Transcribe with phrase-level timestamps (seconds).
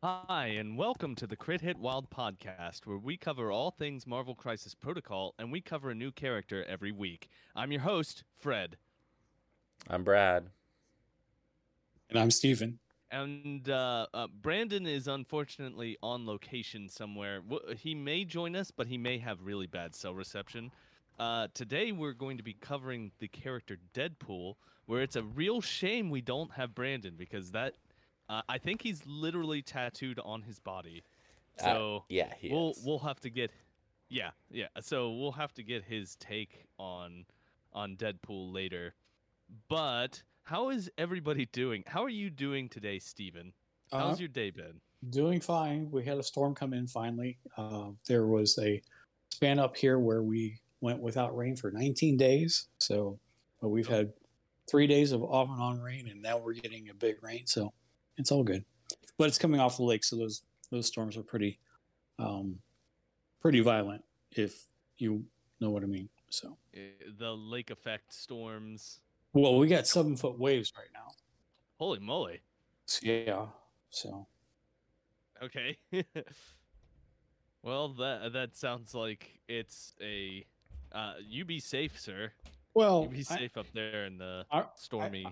[0.00, 4.36] Hi, and welcome to the Crit Hit Wild podcast, where we cover all things Marvel
[4.36, 7.28] Crisis Protocol and we cover a new character every week.
[7.56, 8.76] I'm your host, Fred.
[9.90, 10.50] I'm Brad.
[12.10, 12.78] And I'm Steven.
[13.10, 17.40] And uh, uh, Brandon is unfortunately on location somewhere.
[17.76, 20.70] He may join us, but he may have really bad cell reception.
[21.18, 24.54] Uh, today, we're going to be covering the character Deadpool,
[24.86, 27.74] where it's a real shame we don't have Brandon because that
[28.28, 31.02] uh, I think he's literally tattooed on his body.
[31.60, 32.82] Uh, So yeah, he we'll is.
[32.84, 33.50] we'll have to get
[34.10, 37.26] yeah yeah so we'll have to get his take on
[37.74, 38.94] on deadpool later
[39.68, 43.52] but how is everybody doing how are you doing today steven
[43.92, 45.90] how's Uh, your day been doing fine.
[45.92, 47.38] We had a storm come in finally.
[47.56, 48.82] Uh, there was a
[49.30, 52.66] span up here where we went without rain for 19 days.
[52.78, 53.18] So
[53.60, 54.12] but we've had
[54.68, 57.46] three days of off and on rain, and now we're getting a big rain.
[57.46, 57.72] So
[58.18, 58.64] it's all good.
[59.16, 61.58] But it's coming off the lake, so those those storms are pretty
[62.18, 62.58] um,
[63.40, 64.64] pretty violent, if
[64.98, 65.24] you
[65.60, 66.08] know what I mean.
[66.30, 66.80] So Uh,
[67.18, 69.00] the lake effect storms
[69.32, 71.08] well, we got seven foot waves right now.
[71.78, 72.40] holy moly
[73.02, 73.46] yeah.
[73.90, 74.26] So
[75.42, 75.78] okay
[77.62, 80.44] well that that sounds like it's a
[80.92, 82.32] uh you be safe sir
[82.74, 85.26] well, you be I- safe up there in the I- stormy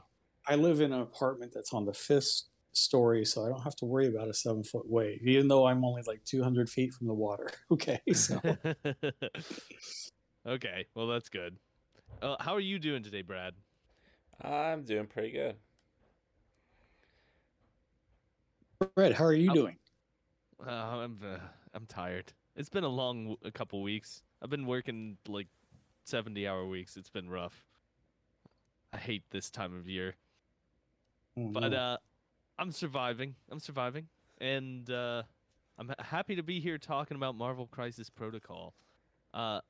[0.49, 2.43] I live in an apartment that's on the fifth
[2.77, 5.85] story, so I don't have to worry about a seven foot wave, even though I'm
[5.85, 7.51] only like 200 feet from the water.
[7.71, 8.41] Okay, so
[10.47, 11.57] okay, well that's good.
[12.23, 13.55] Uh, how are you doing today, Brad?
[14.43, 15.57] I'm doing pretty good.
[18.95, 19.77] Brad, how are you How- doing?
[20.67, 21.39] Uh, I'm uh,
[21.75, 22.33] I'm tired.
[22.57, 24.23] It's been a long w- a couple weeks.
[24.43, 25.49] I've been working like
[26.05, 26.97] seventy hour weeks.
[26.97, 27.65] It's been rough.
[28.93, 30.15] I hate this time of year,
[31.37, 31.77] Oh, but no.
[31.77, 31.97] uh,
[32.59, 33.35] I'm surviving.
[33.51, 35.23] I'm surviving, and uh,
[35.79, 38.75] I'm happy to be here talking about Marvel Crisis Protocol.
[39.35, 39.61] Uh,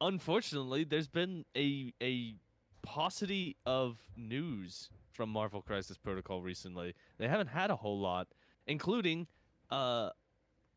[0.00, 2.34] unfortunately, there's been a a
[2.82, 6.94] paucity of news from Marvel Crisis Protocol recently.
[7.18, 8.28] They haven't had a whole lot,
[8.66, 9.26] including
[9.70, 10.10] uh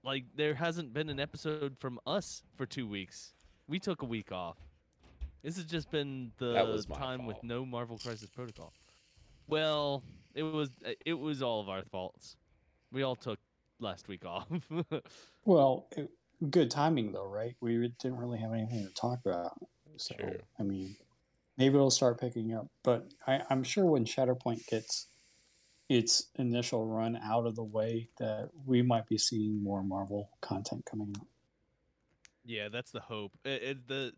[0.03, 3.33] like there hasn't been an episode from us for 2 weeks.
[3.67, 4.57] We took a week off.
[5.43, 8.73] This has just been the That was my time with no Marvel Crisis Protocol.
[9.47, 10.03] Well,
[10.33, 10.69] it was
[11.05, 12.37] it was all of our faults.
[12.91, 13.39] We all took
[13.79, 14.47] last week off.
[15.45, 16.09] well, it,
[16.49, 17.55] good timing though, right?
[17.61, 19.57] We didn't really have anything to talk about,
[19.97, 20.39] so True.
[20.59, 20.95] I mean,
[21.57, 22.67] maybe it'll start picking up.
[22.83, 25.07] But I, I'm sure when Shatterpoint gets
[25.89, 30.85] its initial run out of the way, that we might be seeing more Marvel content
[30.85, 31.27] coming out.
[32.45, 33.33] Yeah, that's the hope.
[33.43, 34.13] It, it, the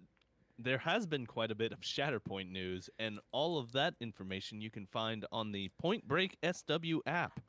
[0.60, 4.70] there has been quite a bit of Shatterpoint news, and all of that information you
[4.70, 7.40] can find on the Point Break SW app.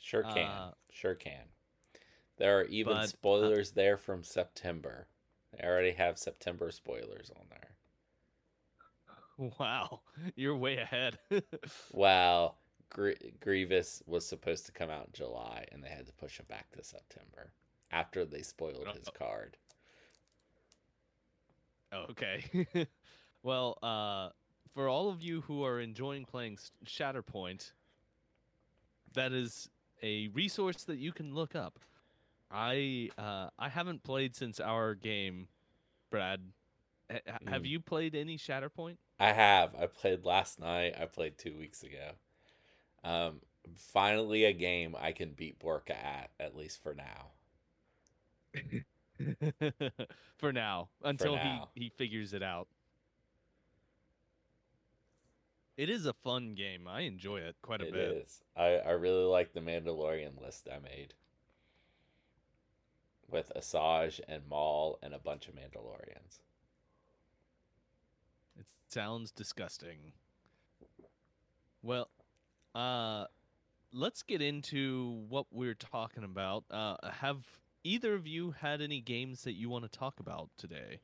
[0.00, 0.46] Sure can.
[0.46, 1.44] Uh, sure can.
[2.36, 5.08] There are even but, uh, spoilers there from September.
[5.52, 7.60] They already have September spoilers on there.
[9.60, 10.00] Wow,
[10.34, 11.16] you're way ahead.
[11.92, 12.58] Well,
[12.90, 16.46] Gr- Grievous was supposed to come out in July, and they had to push him
[16.48, 17.52] back to September
[17.92, 19.56] after they spoiled his card.
[21.92, 22.66] Oh, okay.
[23.42, 24.30] well, uh,
[24.74, 27.72] for all of you who are enjoying playing Shatterpoint,
[29.14, 29.68] that is
[30.02, 31.78] a resource that you can look up.
[32.50, 35.48] I uh, I haven't played since our game,
[36.10, 36.40] Brad.
[37.10, 37.68] H- h- Have Mm.
[37.68, 38.96] you played any Shatterpoint?
[39.18, 39.74] I have.
[39.74, 40.94] I played last night.
[41.00, 42.12] I played two weeks ago.
[43.04, 43.40] Um,
[43.74, 47.32] finally, a game I can beat Borka at, at least for now.
[50.38, 51.68] for now, until now.
[51.74, 52.68] he he figures it out.
[55.76, 56.88] It is a fun game.
[56.88, 58.10] I enjoy it quite a It bit.
[58.24, 58.42] is.
[58.56, 61.14] I, I really like the Mandalorian list I made
[63.30, 66.40] with Asajj and Maul and a bunch of Mandalorians.
[68.58, 70.12] It sounds disgusting.
[71.82, 72.08] Well,
[72.74, 73.26] uh,
[73.92, 76.64] let's get into what we're talking about.
[76.70, 77.44] Uh, have
[77.88, 81.00] either of you had any games that you want to talk about today?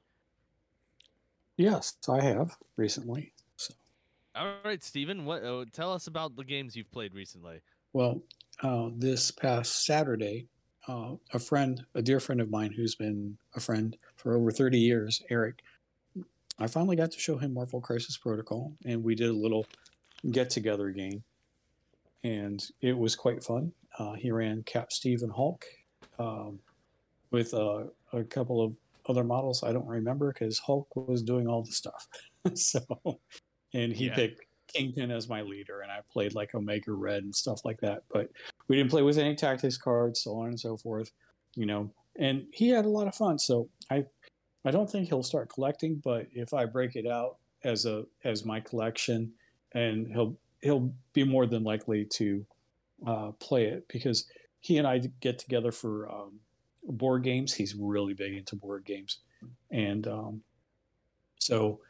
[1.57, 3.33] Yes, I have recently.
[3.57, 3.75] So.
[4.35, 7.61] All right, Steven, what uh, tell us about the games you've played recently.
[7.93, 8.23] Well,
[8.63, 10.49] uh, this past Saturday,
[10.87, 14.79] uh, a friend, a dear friend of mine who's been a friend for over 30
[14.79, 15.63] years, Eric,
[16.59, 19.67] I finally got to show him Marvel Crisis Protocol, and we did a little
[20.31, 21.25] get together game.
[22.23, 23.73] And it was quite fun.
[23.99, 25.65] Uh, he ran Cap, Steve, and Hulk
[26.19, 26.61] um,
[27.35, 28.77] with uh, a couple of
[29.09, 32.07] other models I don't remember because Hulk was doing all the stuff.
[32.55, 32.81] so,
[33.75, 34.15] and he Yeah.
[34.15, 38.05] picked Kingpin as my leader, and I played like Omega Red and stuff like that.
[38.13, 38.31] But
[38.69, 41.11] we didn't play with any tactics cards, so on and so forth.
[41.57, 43.39] You know, and he had a lot of fun.
[43.39, 44.07] So I,
[44.65, 48.45] I don't think he'll start collecting, but if I break it out as a as
[48.45, 49.33] my collection,
[49.73, 52.47] and he'll he'll be more than likely to
[53.07, 54.27] uh, play it because
[54.61, 56.41] he and I get together for um,
[56.87, 57.55] board games.
[57.55, 59.19] He's really big into board games,
[59.71, 60.43] and um,
[61.39, 61.81] so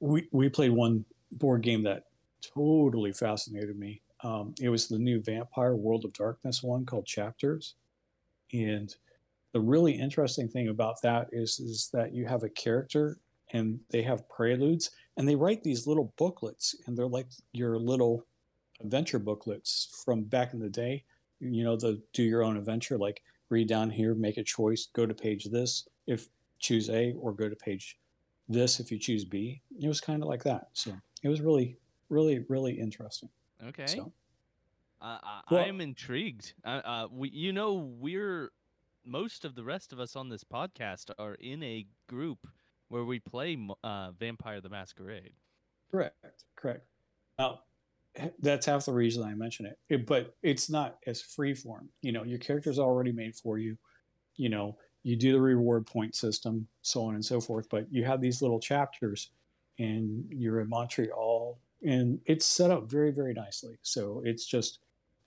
[0.00, 2.04] we we played one board game that
[2.42, 4.02] totally fascinated me.
[4.22, 7.74] Um, it was the new Vampire World of Darkness one called Chapters,
[8.52, 8.94] and
[9.52, 13.18] the really interesting thing about that is is that you have a character
[13.52, 18.26] and they have preludes and they write these little booklets and they're like your little
[18.80, 21.04] adventure booklets from back in the day
[21.40, 23.22] you know the do your own adventure like
[23.52, 26.28] read down here make a choice go to page this if
[26.58, 27.98] choose a or go to page
[28.48, 30.90] this if you choose b it was kind of like that so
[31.22, 31.76] it was really
[32.08, 33.28] really really interesting
[33.68, 33.86] Okay.
[33.86, 34.12] so
[35.00, 36.54] Uh, I, Well- I'm intrigued.
[36.64, 38.50] Uh, uh, we, you know, we're
[39.04, 42.46] most of the rest of us on this podcast are in a group
[42.88, 45.32] where we play uh, Vampire the Masquerade.
[45.90, 46.44] Correct.
[46.56, 46.86] Correct.
[47.38, 47.60] Now,
[48.40, 49.78] that's half the reason I mention it.
[49.88, 50.06] it.
[50.06, 51.88] But it's not as free form.
[52.02, 53.78] You know, your character's already made for you.
[54.36, 57.68] You know, you do the reward point system, so on and so forth.
[57.70, 59.30] But you have these little chapters,
[59.78, 63.76] and you're in Montreal, and it's set up very, very nicely.
[63.82, 64.78] So it's just,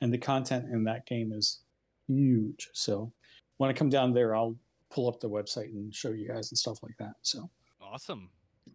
[0.01, 1.59] and the content in that game is
[2.07, 2.69] huge.
[2.73, 3.11] So
[3.57, 4.55] when I come down there, I'll
[4.91, 7.13] pull up the website and show you guys and stuff like that.
[7.21, 7.49] So.
[7.81, 8.29] Awesome.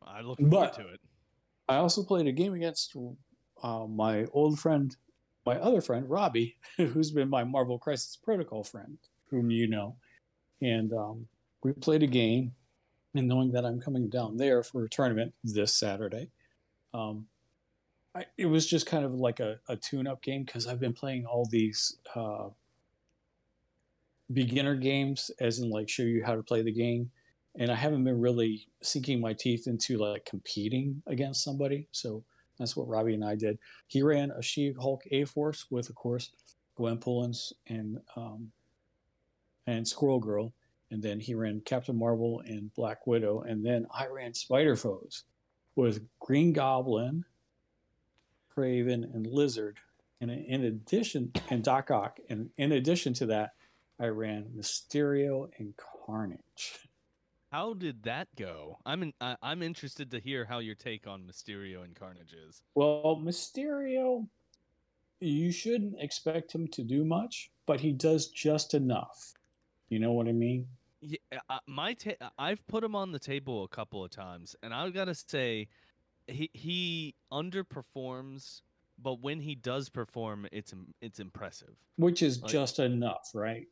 [0.07, 1.01] I look forward But- to it.
[1.69, 2.97] I also played a game against
[3.63, 4.97] uh, my old friend,
[5.47, 8.99] my other friend, Robbie, who's been my Marvel Crisis Protocol friend,
[9.31, 9.97] whom you know.
[10.61, 11.27] And um,
[11.63, 12.53] we played a game,
[13.15, 16.31] and knowing that I'm coming down there for a tournament this Saturday,
[16.93, 17.27] um,
[18.15, 20.93] I, it was just kind of like a, a tune up game because I've been
[20.93, 22.49] playing all these uh,
[24.33, 27.11] beginner games, as in like show you how to play the game
[27.57, 31.89] and I haven't been really sinking my teeth into like competing against somebody.
[31.93, 32.25] So
[32.61, 33.59] that's what Robbie and I did.
[33.87, 36.31] He ran a She-Hulk A Force with, of course,
[36.77, 38.53] Gwen Pullins and um,
[39.67, 40.53] and Squirrel Girl,
[40.91, 45.25] and then he ran Captain Marvel and Black Widow, and then I ran Spider Foes
[45.77, 47.25] with Green Goblin,
[48.55, 49.79] Kraven, and Lizard.
[50.21, 53.55] And in addition, and Doc Ock, and in addition to that,
[53.99, 56.90] I ran Mysterio and Carnage.
[57.51, 58.79] How did that go?
[58.87, 62.63] I'm in, I, I'm interested to hear how your take on Mysterio and Carnage is.
[62.77, 64.27] Well, Mysterio,
[65.21, 69.35] you shouldn't expect him to do much, but he does just enough.
[69.89, 70.69] You know what I mean?
[71.01, 71.19] Yeah,
[71.49, 74.95] uh, my ta- I've put him on the table a couple of times, and I've
[74.95, 75.67] gotta say,
[76.29, 78.61] he he underperforms,
[79.03, 81.75] but when he does perform, it's it's impressive.
[81.97, 83.67] Which is Like- just enough, right?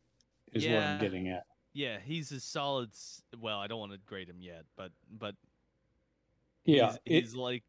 [0.53, 1.45] Is what I'm getting at.
[1.73, 2.91] Yeah, he's a solid.
[3.39, 5.35] Well, I don't want to grade him yet, but but
[6.65, 7.65] Yeah, he's, it- he's like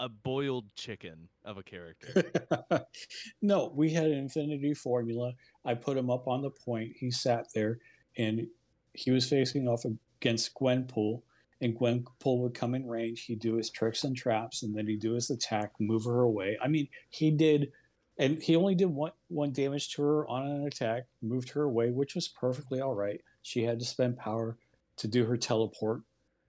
[0.00, 2.24] a boiled chicken of a character.
[3.42, 5.32] no, we had an infinity formula.
[5.64, 6.92] I put him up on the point.
[6.98, 7.78] He sat there
[8.16, 8.48] and
[8.94, 9.84] he was facing off
[10.20, 11.22] against Gwenpool.
[11.60, 13.26] And Gwenpool would come in range.
[13.26, 16.58] He'd do his tricks and traps, and then he'd do his attack, move her away.
[16.60, 17.70] I mean, he did,
[18.22, 21.90] and he only did one one damage to her on an attack, moved her away,
[21.90, 23.20] which was perfectly all right.
[23.42, 24.56] She had to spend power
[24.98, 26.02] to do her teleport,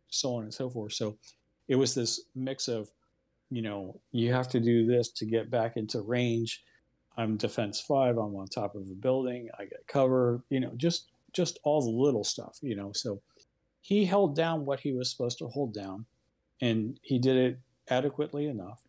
[0.09, 0.93] so on and so forth.
[0.93, 1.17] So
[1.67, 2.91] it was this mix of
[3.49, 6.63] you know, you have to do this to get back into range.
[7.17, 8.17] I'm defense five.
[8.17, 9.49] I'm on top of a building.
[9.59, 10.43] I get cover.
[10.49, 12.59] You know, just just all the little stuff.
[12.61, 13.21] You know, so
[13.81, 16.05] he held down what he was supposed to hold down,
[16.61, 18.81] and he did it adequately enough.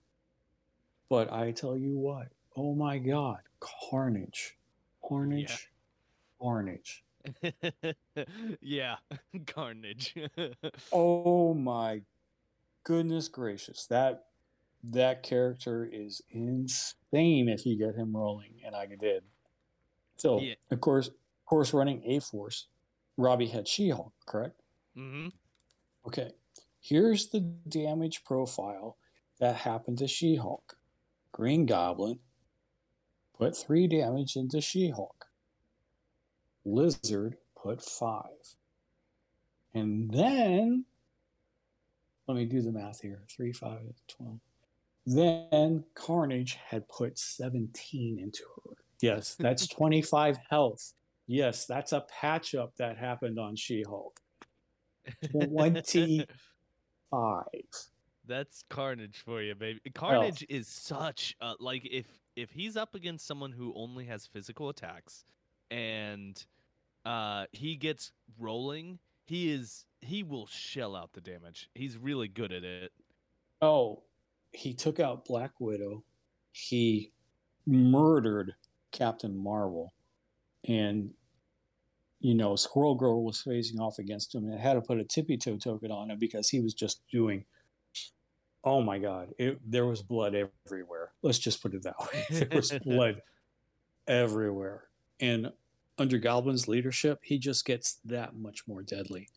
[1.09, 4.57] But I tell you what, oh my God, carnage,
[5.07, 5.71] carnage,
[6.41, 7.05] carnage.
[8.61, 8.97] yeah,
[9.47, 10.15] Carnage.
[10.93, 12.03] Oh my
[12.85, 13.87] goodness gracious.
[13.87, 14.27] That
[14.83, 19.25] that character is insane if you get him rolling, and I did.
[20.17, 20.55] So Yeah.
[20.71, 21.15] of course of
[21.47, 22.69] course running A Force,
[23.17, 24.61] Robbie had She Hulk, correct?
[24.95, 25.29] hmm
[26.07, 26.33] Okay.
[26.81, 28.99] Here's the damage profile
[29.41, 30.77] that happened to She Hulk.
[31.33, 32.21] Green Goblin
[33.39, 35.27] put three damage into She Hulk.
[36.65, 38.57] Lizard put five.
[39.75, 40.85] And then,
[42.29, 44.39] let me do the math here 3, 5, 12.
[45.07, 48.77] Then Carnage had put 17 into her.
[49.01, 50.95] Yes, that's 25 health.
[51.27, 54.21] Yes, that's a patch up that happened on She Hulk.
[55.33, 56.27] 25.
[58.27, 59.81] That's Carnage for you, baby.
[59.95, 64.69] Carnage is such a like if if he's up against someone who only has physical
[64.69, 65.25] attacks
[65.71, 66.45] and
[67.05, 71.69] uh he gets rolling, he is he will shell out the damage.
[71.75, 72.93] He's really good at it.
[73.63, 74.03] Oh,
[74.53, 76.05] he took out Black Widow.
[76.53, 77.13] He
[77.67, 78.55] murdered
[78.93, 79.93] Captain Marvel.
[80.67, 81.11] And,
[82.21, 85.37] you know, Squirrel Girl was facing off against him and had to put a tippy
[85.37, 87.45] toe token on him because he was just doing,
[88.63, 91.04] oh my God, it, there was blood everywhere.
[91.25, 92.25] Let's just put it that way.
[92.31, 93.21] There was blood
[94.07, 94.85] everywhere.
[95.21, 95.51] And
[95.99, 99.29] under Goblin's leadership, he just gets that much more deadly.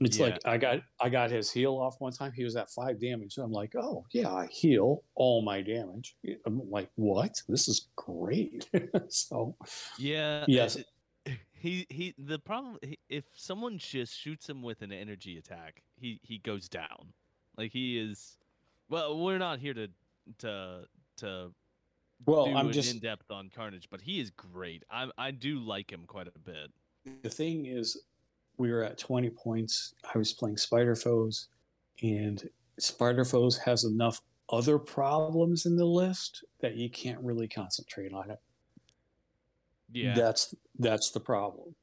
[0.00, 0.26] It's Yeah.
[0.26, 2.32] like I got I got his heal off one time.
[2.32, 3.38] He was at five damage.
[3.38, 6.16] I'm like, oh yeah, I heal all my damage.
[6.44, 7.40] I'm like, what?
[7.48, 8.68] This is great.
[9.08, 9.56] so
[9.96, 10.44] Yeah.
[10.48, 10.78] Yes.
[11.52, 12.78] He he the problem
[13.08, 17.12] if someone just shoots him with an energy attack, he he goes down.
[17.56, 18.36] Like he is
[18.90, 19.88] well, we're not here to
[20.38, 20.84] to
[21.18, 21.52] to
[22.26, 24.84] well, do I'm an just in depth on Carnage, but he is great.
[24.90, 26.70] I I do like him quite a bit.
[27.22, 28.00] the thing is,
[28.56, 29.94] we were at 20 points.
[30.14, 31.48] I was playing Spider Foes,
[32.02, 38.12] and Spider Foes has enough other problems in the list that you can't really concentrate
[38.12, 38.38] on it.
[39.92, 40.14] Yeah.
[40.14, 41.74] That's that's the problem.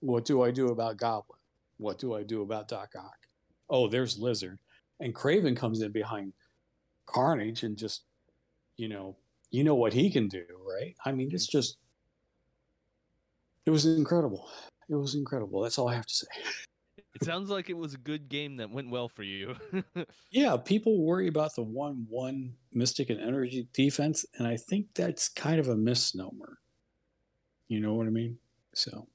[0.00, 1.38] What do I do about Goblin?
[1.78, 3.26] What do I do about Doc Ock?
[3.68, 4.58] Oh, there's Lizard.
[4.98, 6.32] And Kraven comes in behind
[7.10, 8.02] Carnage and just,
[8.76, 9.16] you know,
[9.50, 10.94] you know what he can do, right?
[11.04, 11.58] I mean, it's mm-hmm.
[11.58, 11.76] just
[13.66, 14.48] it was incredible.
[14.88, 15.60] It was incredible.
[15.60, 16.26] That's all I have to say.
[17.12, 19.56] It sounds like it was a good game that went well for you.
[20.30, 25.28] Yeah, people worry about the one one Mystic and Energy defense, and I think that's
[25.28, 26.58] kind of a misnomer.
[27.66, 28.38] You know what I mean?
[28.74, 29.08] So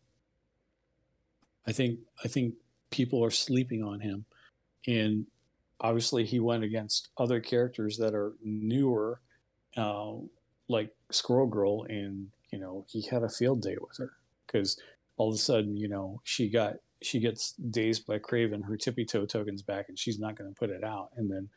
[1.66, 2.56] I think I think
[2.92, 4.26] people are sleeping on him.
[4.88, 5.26] And
[5.82, 9.20] obviously he went against other characters that are newer,
[9.78, 10.14] uh,
[10.68, 14.12] like Squirrel Girl, and you know, he had a field day with her.
[14.48, 14.80] Because
[15.18, 19.06] all of a sudden, you know, she got she gets dazed by Kraven, her tippy
[19.06, 21.10] toe token's back, and she's not going to put it out.
[21.18, 21.50] And then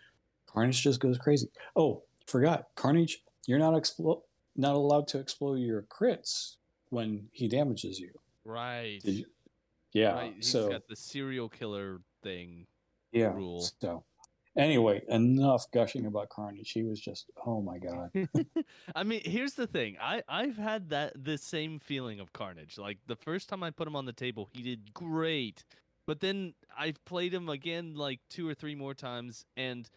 [0.47, 1.49] Carnage just goes crazy.
[1.77, 4.23] Oh, forgot Carnage, you're not explo-
[4.57, 6.57] not allowed to explode your crits
[6.91, 8.11] when he damages you.
[8.45, 9.01] right.
[9.05, 9.27] You-
[9.93, 10.13] Yeah.
[10.13, 10.35] Right.
[10.37, 12.67] He's so got the serial killer thing.
[13.13, 13.33] Yeah.
[13.33, 13.69] rule.
[13.81, 14.05] So
[14.57, 16.73] anyway, enough gushing about Carnage.
[16.73, 18.11] He was just oh my god.
[18.95, 19.97] I mean, here's the thing.
[20.01, 22.79] I I've had that the same feeling of Carnage.
[22.79, 25.65] Like the first time I put him on the table, he did great.
[26.07, 29.89] But then I've played him again like two or three more times and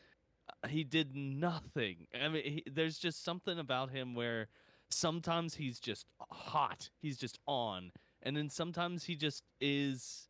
[0.64, 2.08] uh, he did nothing.
[2.14, 4.50] I mean, he, there's just something about him where
[4.90, 6.90] sometimes he's just hot.
[7.02, 7.92] He's just on.
[8.24, 10.28] And then sometimes he just is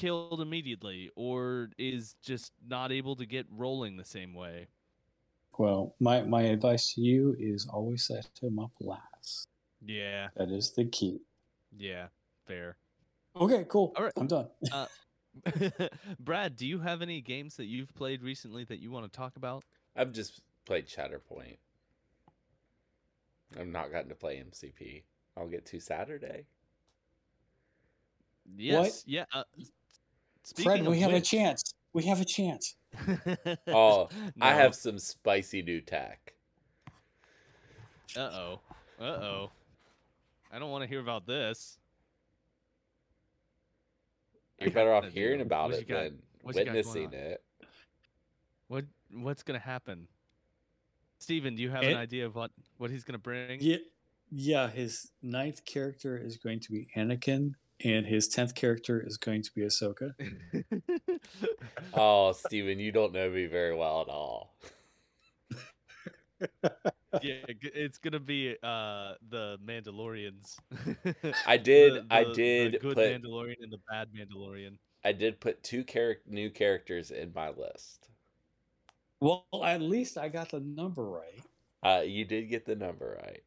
[0.00, 4.68] killed immediately or is just not able to get rolling the same way.
[5.58, 9.48] Well, my my advice to you is always set him up last.
[9.84, 10.28] Yeah.
[10.36, 11.20] That is the key.
[11.76, 12.06] Yeah.
[12.46, 12.76] Fair.
[13.36, 13.92] Okay, cool.
[13.96, 14.12] All right.
[14.16, 14.48] I'm done.
[16.20, 19.36] Brad, do you have any games that you've played recently that you want to talk
[19.36, 19.64] about?
[19.94, 21.58] I've just played Shatterpoint.
[23.58, 25.02] I've not gotten to play MCP.
[25.36, 26.46] I'll get to Saturday.
[28.56, 29.04] Yes.
[29.06, 29.24] Yeah.
[29.32, 29.44] Uh,
[30.42, 31.74] speaking Fred, of we have a chance.
[31.92, 32.76] We have a chance.
[33.68, 34.08] Oh,
[34.40, 36.34] I have some spicy new tack.
[38.16, 38.60] Uh oh.
[39.00, 39.50] Uh oh.
[40.52, 41.78] I don't want to hear about this.
[44.60, 47.42] You're better off hearing about got- it than got going witnessing it.
[48.68, 50.06] What What's gonna happen?
[51.18, 53.58] Steven, do you have It- an idea of what what he's gonna bring?
[53.60, 53.76] Yeah,
[54.30, 54.68] yeah.
[54.68, 59.50] His ninth character is going to be Anakin, and his tenth character is going to
[59.54, 60.12] be Ahsoka.
[61.94, 64.54] Oh, Steven, you don't know me very well at all.
[67.22, 70.56] yeah, it's gonna be uh the Mandalorians.
[71.46, 74.78] I did- The- I did the good put- Mandalorian and the bad Mandalorian.
[75.04, 78.08] I did put two char- new characters in my list.
[79.20, 81.42] Well, at least I got the number right.
[81.82, 83.42] Uh, you did get the number right.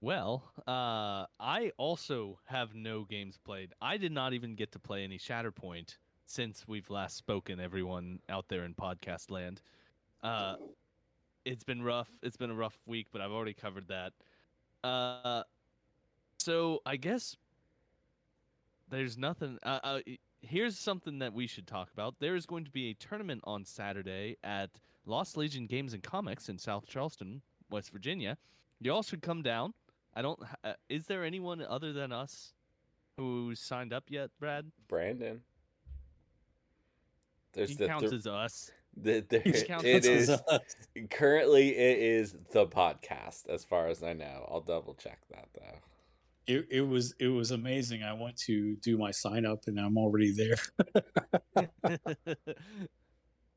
[0.00, 3.72] Well, uh, I also have no games played.
[3.80, 7.58] I did not even get to play any Shatterpoint since we've last spoken.
[7.58, 9.60] Everyone out there in podcast land,
[10.22, 10.54] uh,
[11.44, 12.08] it's been rough.
[12.22, 14.12] It's been a rough week, but I've already covered that.
[14.84, 15.42] Uh,
[16.38, 17.36] so I guess
[18.90, 19.58] there's nothing.
[19.64, 20.00] Uh, uh,
[20.42, 22.20] here's something that we should talk about.
[22.20, 24.70] There is going to be a tournament on Saturday at
[25.06, 28.38] Lost Legion Games and Comics in South Charleston, West Virginia.
[28.80, 29.74] Y'all should come down.
[30.14, 30.38] I don't.
[30.42, 32.52] h- Uh, is there anyone other than us
[33.16, 34.70] who signed up yet, Brad?
[34.88, 35.40] Brandon.
[37.52, 38.70] There's he the counts thr- as us.
[38.96, 40.40] the, there, He counts it as is
[41.10, 44.46] currently it is the podcast as far as I know.
[44.50, 45.78] I'll double check that though.
[46.46, 48.02] It, it was it was amazing.
[48.02, 50.56] I went to do my sign up and I'm already there.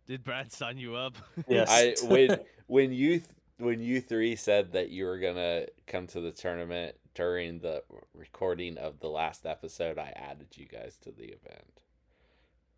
[0.08, 1.16] Did Brad sign you up?
[1.48, 1.68] Yes.
[1.72, 3.30] I when when you th-
[3.62, 8.78] when you three said that you were gonna come to the tournament during the recording
[8.78, 11.82] of the last episode, I added you guys to the event.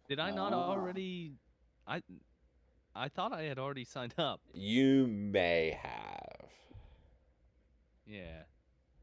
[0.08, 0.70] Did I not Ah.
[0.70, 1.36] already?
[1.88, 2.02] I
[2.96, 4.40] I thought I had already signed up.
[4.54, 6.52] You may have,
[8.06, 8.44] Yeah.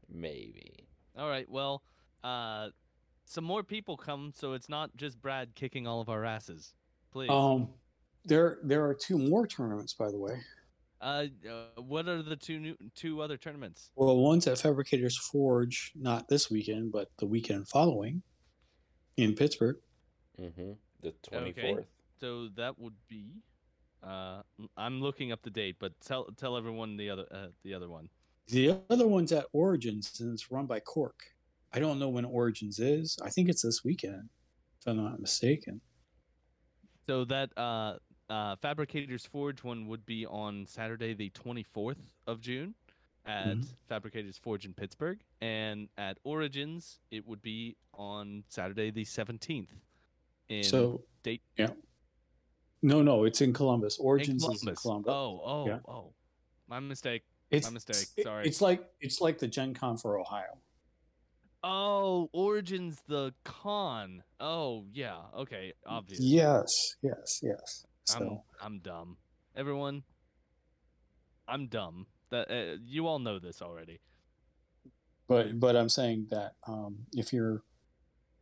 [0.07, 0.87] maybe.
[1.17, 1.49] All right.
[1.49, 1.83] Well,
[2.23, 2.69] uh,
[3.25, 6.73] some more people come, so it's not just Brad kicking all of our asses.
[7.11, 7.29] Please.
[7.29, 7.73] Um,
[8.23, 10.41] there there are two more tournaments, by the way.
[11.01, 13.91] Uh, uh, what are the two new two other tournaments?
[13.95, 18.21] Well, one's at Fabricators Forge, not this weekend, but the weekend following
[19.17, 19.77] in Pittsburgh.
[20.39, 20.73] Mm-hmm.
[21.01, 21.79] The twenty fourth.
[21.79, 21.87] Okay.
[22.19, 23.41] So that would be.
[24.03, 24.41] Uh,
[24.77, 28.09] I'm looking up the date, but tell tell everyone the other uh, the other one.
[28.47, 31.19] The other one's at Origins, and it's run by Cork.
[31.73, 33.17] I don't know when Origins is.
[33.23, 34.29] I think it's this weekend,
[34.79, 35.81] if I'm not mistaken.
[37.05, 37.95] So that uh,
[38.31, 41.97] uh, Fabricators Forge one would be on Saturday, the 24th
[42.27, 42.73] of June,
[43.25, 43.67] at Mhm.
[43.89, 49.75] Fabricators Forge in Pittsburgh, and at Origins it would be on Saturday, the 17th.
[50.47, 51.73] In so, date- yeah.
[52.81, 53.99] No, no, it's in Columbus.
[53.99, 55.11] in Origins is in Columbus.
[55.11, 55.79] Oh, oh, Yeah.
[55.87, 56.13] oh,
[56.67, 57.23] my mistake.
[57.51, 58.47] it's, mistake, sorry.
[58.47, 60.57] It's like it's like the Gen Con for Ohio.
[61.63, 64.23] Oh, Origins the con.
[64.39, 65.21] Oh, yeah.
[65.35, 66.21] Okay, obvious.
[66.21, 67.85] Yes, yes, yes.
[68.15, 69.17] I'm I'm dumb.
[69.55, 70.03] Everyone,
[71.47, 72.07] I'm dumb.
[72.29, 73.99] That uh, you all know this already.
[75.27, 77.63] but but I'm saying that um, if you're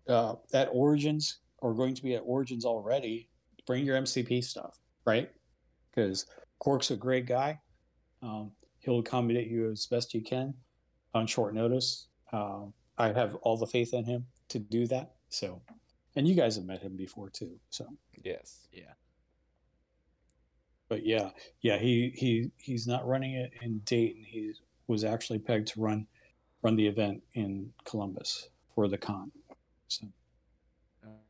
[0.07, 3.29] uh, at Origins or going to be at Origins already,
[3.65, 5.29] bring your MCP stuff, right?
[5.89, 6.25] Because
[6.59, 7.59] Cork's a great guy.
[8.21, 10.53] Um, he'll accommodate you as best you can
[11.13, 12.08] on short notice.
[12.32, 15.13] Um, I have all the faith in him to do that.
[15.29, 15.62] So,
[16.15, 17.60] and you guys have met him before too.
[17.69, 17.86] So,
[18.23, 18.67] Yes.
[18.71, 18.93] Yeah.
[20.89, 24.23] But yeah, yeah, he he he's not running it in Dayton.
[24.23, 24.54] He
[24.88, 26.08] was actually pegged to run
[26.63, 29.32] run the event in Columbus for the con.
[29.88, 30.08] So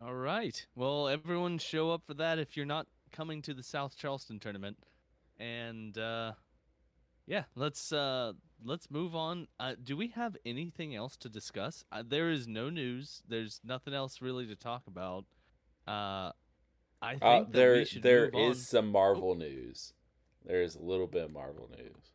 [0.02, 0.66] All right.
[0.76, 4.78] Well, everyone show up for that if you're not coming to the South Charleston tournament.
[5.38, 6.34] And uh
[7.28, 9.48] yeah, let's uh let's move on.
[9.60, 11.84] Uh do we have anything else to discuss?
[11.92, 13.22] Uh, there is no news.
[13.28, 15.26] There's nothing else really to talk about.
[15.88, 16.32] Uh
[17.02, 19.94] I think Uh, there there move on some Marvel news.
[20.46, 22.14] There is a little bit of Marvel news.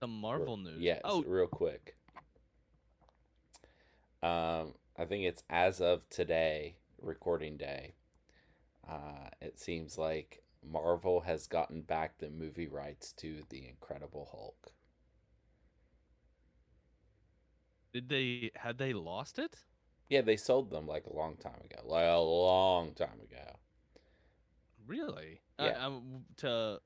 [0.00, 0.80] the Marvel news.
[0.80, 1.96] Yes, Oh, real quick.
[4.22, 7.94] Um, I think it's as of today, recording day.
[8.88, 14.72] Uh, it seems like Marvel has gotten back the movie rights to the Incredible Hulk.
[17.92, 19.58] did they had they lost it?
[20.08, 23.56] Yeah, they sold them like a long time ago, like a long time ago.
[24.86, 25.40] Really?
[25.58, 25.78] Yeah.
[25.80, 26.80] Uh, um, to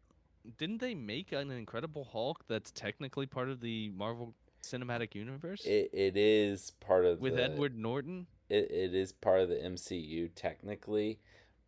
[0.59, 5.90] didn't they make an Incredible Hulk that's technically part of the Marvel Cinematic Universe It
[5.92, 8.26] it is part of with the, Edward Norton?
[8.48, 11.18] It, it is part of the MCU technically,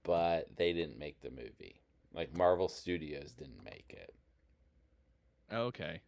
[0.02, 1.80] but they didn't make the movie.
[2.12, 4.14] Like Marvel Studios didn't make it.
[5.52, 6.00] Okay,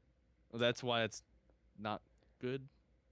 [0.50, 1.22] well, that's why it's
[1.78, 2.02] not
[2.40, 2.68] good.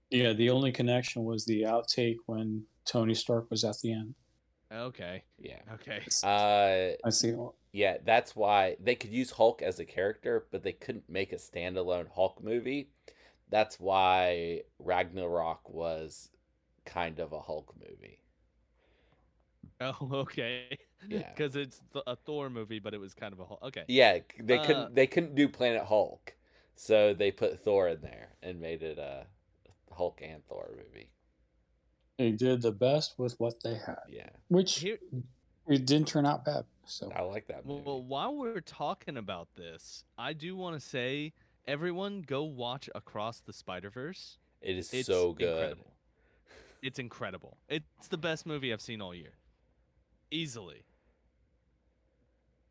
[0.09, 4.15] yeah, the only connection was the outtake when Tony Stark was at the end.
[4.71, 5.61] Okay, Yeah.
[5.73, 6.01] okay.
[6.23, 7.33] Uh I see.
[7.73, 11.37] yeah, that's why they could use Hulk as a character, but they couldn't make a
[11.37, 12.89] standalone Hulk movie.
[13.49, 16.29] That's why Ragnarok was
[16.85, 18.19] kind of a Hulk movie.
[19.81, 20.77] Oh, okay.
[21.09, 21.33] Yeah.
[21.35, 23.61] because it's th- a Thor movie, but it was kind of a Hulk.
[23.63, 23.85] Okay.
[23.87, 26.33] Yeah, they Uh, couldn't they couldn't do Planet Hulk.
[26.75, 29.27] So they put Thor in there and made it a
[29.91, 31.11] Hulk and Thor movie.
[32.19, 34.27] They did the best with what they had, Yeah.
[34.49, 34.99] which Here,
[35.69, 36.65] it didn't turn out bad.
[36.85, 37.83] So I like that movie.
[37.85, 41.31] well, while we're talking about this, I do want to say,
[41.65, 44.37] everyone, go watch Across the Spider Verse.
[44.61, 45.47] it is It's so good.
[45.47, 45.93] Incredible.
[46.81, 47.57] It's incredible.
[47.69, 49.33] It's the best movie I've seen all year.
[50.29, 50.83] Easily.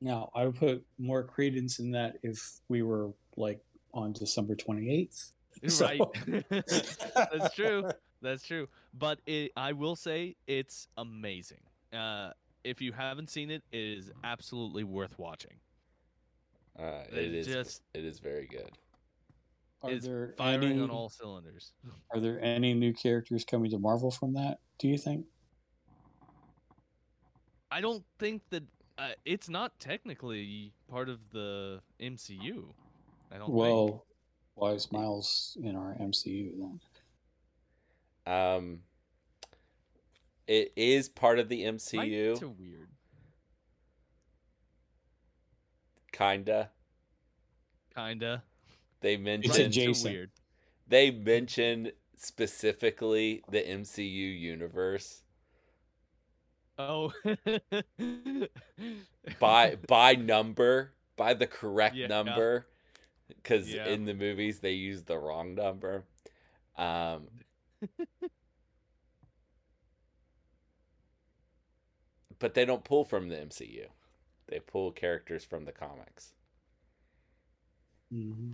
[0.02, 3.61] now I would put more credence in that if we were like
[3.94, 5.32] on December 28th.
[5.68, 6.44] So- Right.
[6.50, 7.90] That's true.
[8.20, 8.68] That's true.
[8.94, 11.61] But it, I will say it's amazing.
[11.92, 12.31] Uh,
[12.64, 15.57] if you haven't seen it, it is absolutely worth watching.
[16.78, 18.70] Uh, It it is just- it is very good.
[19.83, 21.72] Are It's there firing any, on all cylinders.
[22.12, 24.59] Are there any new characters coming to Marvel from that?
[24.78, 25.26] Do you think?
[27.70, 28.64] I don't think that
[28.96, 32.74] uh, it's not technically part of the MCU.
[33.31, 33.57] I don't think.
[33.59, 34.07] Well,
[34.54, 36.81] why is Miles in our MCU then?
[38.29, 38.81] Um,
[40.47, 42.88] it is part of the MCU, It's weird.
[46.12, 46.71] kinda.
[47.95, 48.43] Kinda.
[49.01, 50.12] They mentioned Right, adjacent.
[50.14, 50.31] weird.
[50.87, 54.05] they mentioned specifically the MCU
[54.38, 55.23] universe
[56.79, 57.12] Oh.
[59.41, 62.07] by by number, by the correct Yeah.
[62.09, 62.67] number,
[63.29, 63.87] because Yeah.
[63.88, 66.05] in the movies they use the wrong number.
[66.77, 67.29] Um,
[72.38, 73.88] but they don't pull from the MCU;
[74.49, 76.33] they pull characters from the comics.
[78.11, 78.53] hmm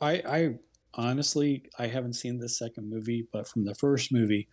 [0.00, 0.54] I, I
[0.94, 4.48] honestly, I haven't seen the second movie, but from the first movie,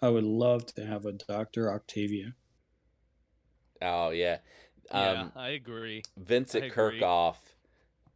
[0.00, 2.34] I would love to have a Doctor Octavia.
[3.80, 4.38] Oh yeah,
[4.94, 6.02] yeah, um, I agree.
[6.16, 7.00] Vincent I agree.
[7.00, 7.36] Kirchhoff,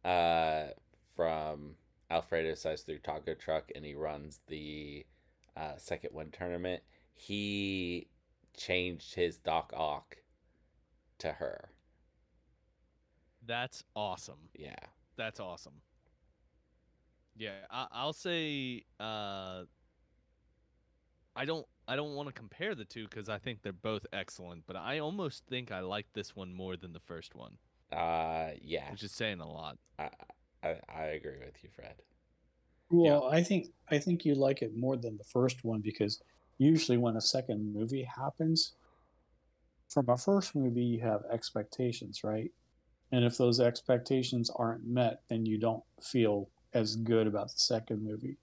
[0.05, 0.67] uh,
[1.15, 1.75] from
[2.09, 5.05] Alfredo Size Through Taco Truck, and he runs the
[5.57, 6.83] uh, second one tournament.
[7.13, 8.07] He
[8.55, 10.17] changed his Doc Ock
[11.19, 11.69] to her.
[13.45, 14.49] That's awesome.
[14.53, 14.75] Yeah,
[15.15, 15.81] That's awesome.
[17.37, 19.63] Yeah, I, I'll say uh,
[21.35, 24.63] I don't I don't want to compare the two because I think they're both excellent,
[24.67, 27.53] but I almost think I like this one more than the first one,
[27.91, 29.77] uh, yeah, which is saying a lot.
[29.99, 30.09] I,
[30.63, 32.01] I I agree with you, Fred.
[32.89, 36.21] Well, I think I think you like it more than the first one because
[36.57, 38.73] usually when a second movie happens,
[39.89, 42.51] from a first movie you have expectations, right?
[43.11, 48.03] And if those expectations aren't met, then you don't feel as good about the second
[48.03, 48.37] movie.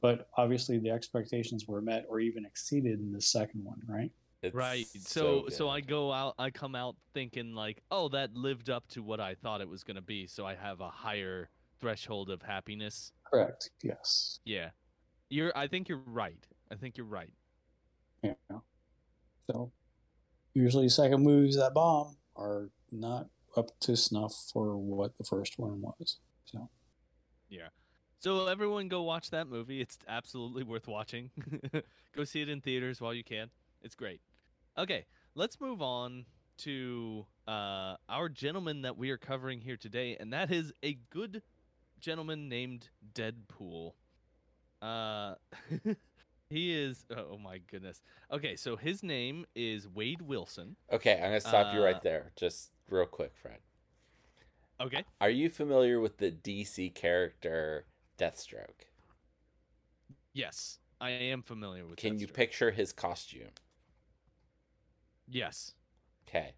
[0.00, 4.10] But obviously the expectations were met or even exceeded in the second one, right?
[4.42, 4.86] It's Right.
[4.96, 9.02] So so, I go out I come out thinking like, "Oh, that lived up to
[9.02, 12.42] what I thought it was going to be." So I have a higher threshold of
[12.42, 13.12] happiness.
[13.32, 13.70] Correct.
[13.82, 14.40] Yes.
[14.44, 14.70] Yeah.
[15.28, 16.46] You're I think you're right.
[16.70, 17.32] I think you're right.
[18.22, 18.32] Yeah.
[19.50, 19.72] So
[20.54, 25.80] usually second movies that bomb are not up to snuff for what the first one
[25.80, 26.18] was.
[26.44, 26.68] So
[27.48, 27.68] Yeah.
[28.18, 29.80] So everyone go watch that movie.
[29.80, 31.30] It's absolutely worth watching.
[32.14, 33.48] go see it in theaters while you can.
[33.82, 34.20] It's great.
[34.76, 36.26] Okay, let's move on
[36.58, 41.42] to uh, our gentleman that we are covering here today, and that is a good
[42.00, 43.92] gentleman named Deadpool.
[44.82, 45.34] Uh,
[46.50, 47.04] he is.
[47.14, 48.02] Oh my goodness.
[48.32, 50.76] Okay, so his name is Wade Wilson.
[50.92, 53.58] Okay, I'm gonna stop you Uh, right there, just real quick, Fred.
[54.80, 55.04] Okay.
[55.20, 57.84] Are you familiar with the DC character
[58.18, 58.88] Deathstroke?
[60.32, 61.98] Yes, I am familiar with.
[61.98, 63.50] Can you picture his costume?
[65.28, 65.74] Yes.
[66.26, 66.54] Okay.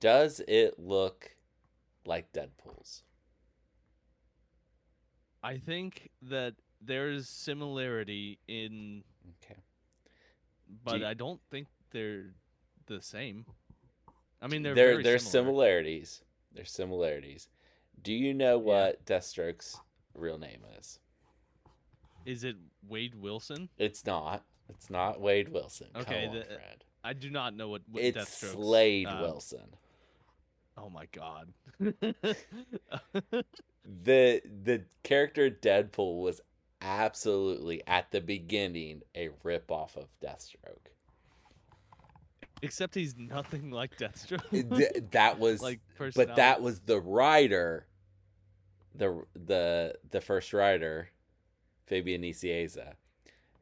[0.00, 1.36] Does it look
[2.04, 3.04] like Deadpool's?
[5.42, 9.02] I think that there's similarity in
[9.44, 9.60] Okay.
[10.84, 12.34] but you- I don't think they're
[12.86, 13.44] the same.
[14.40, 15.50] I mean, they're there there's similar.
[15.52, 16.22] similarities.
[16.52, 17.48] There's similarities.
[18.02, 18.64] Do you know Yeah.
[18.64, 19.80] what Deathstroke's
[20.14, 20.98] real name is?
[22.24, 22.56] Is it
[22.88, 23.68] Wade Wilson?
[23.78, 24.44] It's not.
[24.68, 25.90] It's not Wade Wilson.
[25.94, 26.84] Okay, Come on, the- Fred.
[27.04, 29.74] I do not know what, what It's Slade uh, Wilson.
[30.76, 31.52] Oh my god.
[33.84, 36.40] The the character Deadpool was
[36.80, 40.92] absolutely at the beginning a rip off of Deathstroke.
[42.60, 44.50] Except he's nothing like Deathstroke.
[44.50, 45.80] Th- that was like
[46.14, 47.86] but that was the writer
[48.94, 51.08] the the the first writer
[51.86, 52.94] Fabian Nicieza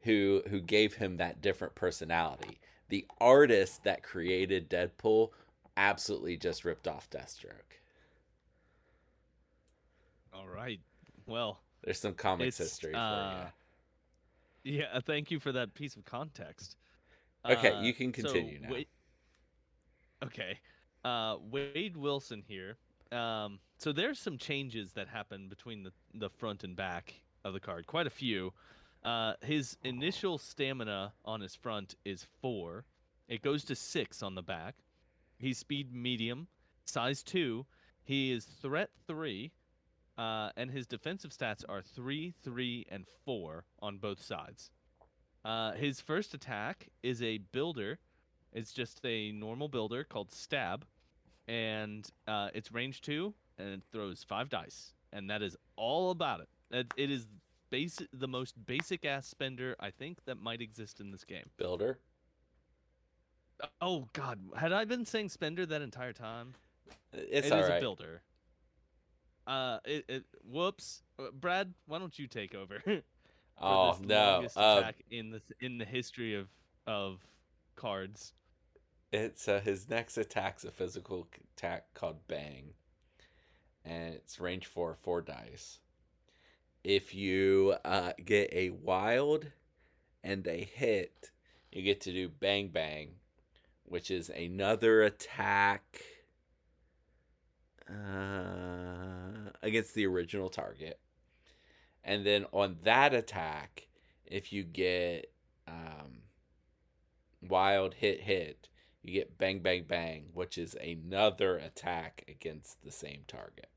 [0.01, 5.29] who who gave him that different personality the artist that created Deadpool
[5.77, 7.80] absolutely just ripped off Deathstroke
[10.33, 10.79] All right.
[11.27, 13.53] Well, there's some comics history uh, for
[14.63, 14.99] yeah.
[15.05, 16.77] Thank you for that piece of context.
[17.45, 18.71] Okay, Uh, you can so continue now.
[18.71, 18.87] Wade-
[20.23, 20.59] okay,
[21.03, 22.77] uh, Wade Wilson here.
[23.11, 27.13] Um, so there's some changes that happen between the the front and back
[27.43, 27.87] of the card.
[27.87, 28.53] Quite a few.
[29.03, 32.85] Uh, his initial stamina on his front is four.
[33.27, 34.75] It goes to six on the back.
[35.39, 36.47] He's speed medium,
[36.85, 37.65] size two.
[38.03, 39.51] He is threat three,
[40.21, 44.69] uh, and his defensive stats are three, three, and four on both sides.
[45.43, 47.97] Uh, his first attack is a builder.
[48.53, 50.85] It's just a normal builder called Stab,
[51.47, 56.41] and uh, it's range two, and it throws five dice, and that is all about
[56.41, 56.49] it.
[56.69, 57.27] It, it is
[57.71, 61.49] basic, the most basic ass spender I think that might exist in this game.
[61.57, 61.97] Builder
[63.81, 66.53] Oh God, had I been saying spender that entire time?
[67.13, 67.77] It's It is right.
[67.77, 68.21] a builder.
[69.47, 71.01] Uh, it, it whoops.
[71.19, 72.81] Uh, Brad, why don't you take over?
[73.61, 74.47] Oh no.
[74.55, 76.47] Um, in the in the history of
[76.87, 77.19] of
[77.75, 78.33] cards.
[79.11, 82.73] it's uh, his next attack's a physical attack called Bang,
[83.85, 85.79] and it's range four, four dice.
[86.83, 89.45] If you uh, get a wild
[90.23, 91.29] and a hit,
[91.71, 93.09] you get to do Bang Bang,
[93.85, 96.01] which is another attack
[97.87, 99.10] uh,
[99.63, 100.99] against the original target.
[102.03, 103.87] And then on that attack,
[104.25, 105.31] if you get
[105.67, 106.23] um,
[107.41, 108.69] wild hit hit,
[109.03, 113.69] you get bang bang bang, which is another attack against the same target.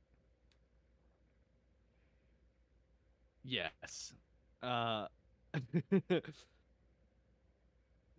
[3.43, 4.15] Yes.
[4.63, 5.07] Uh,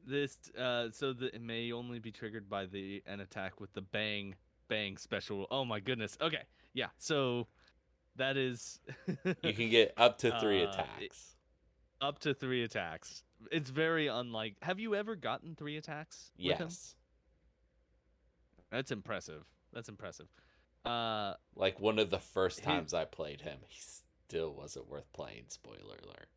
[0.05, 3.81] this uh, so that it may only be triggered by the an attack with the
[3.81, 4.35] bang
[4.67, 5.47] bang special.
[5.49, 6.17] Oh my goodness.
[6.21, 6.43] Okay.
[6.75, 6.89] Yeah.
[6.99, 7.47] So
[8.17, 8.79] that is
[9.41, 11.35] You can get up to three Uh, attacks.
[12.01, 13.23] up to three attacks.
[13.51, 14.55] It's very unlike.
[14.61, 16.31] Have you ever gotten three attacks?
[16.37, 16.95] Yes.
[18.71, 19.43] That's impressive.
[19.73, 20.27] That's impressive.
[20.85, 25.11] Uh, Like one of the first He- times I played him, he still wasn't worth
[25.13, 25.45] playing.
[25.47, 26.29] Spoiler alert.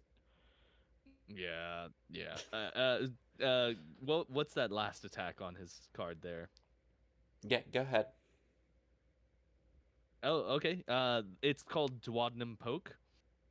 [1.28, 2.36] yeah, yeah.
[2.52, 6.48] Uh, uh, uh, what what's that last attack on his card there?
[7.42, 8.06] Yeah, go ahead.
[10.22, 10.82] Oh, okay.
[10.88, 12.96] Uh, it's called Duodenum Poke.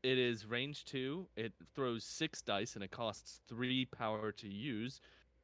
[0.03, 1.27] It is range two.
[1.36, 5.01] It throws six dice and it costs three power to use.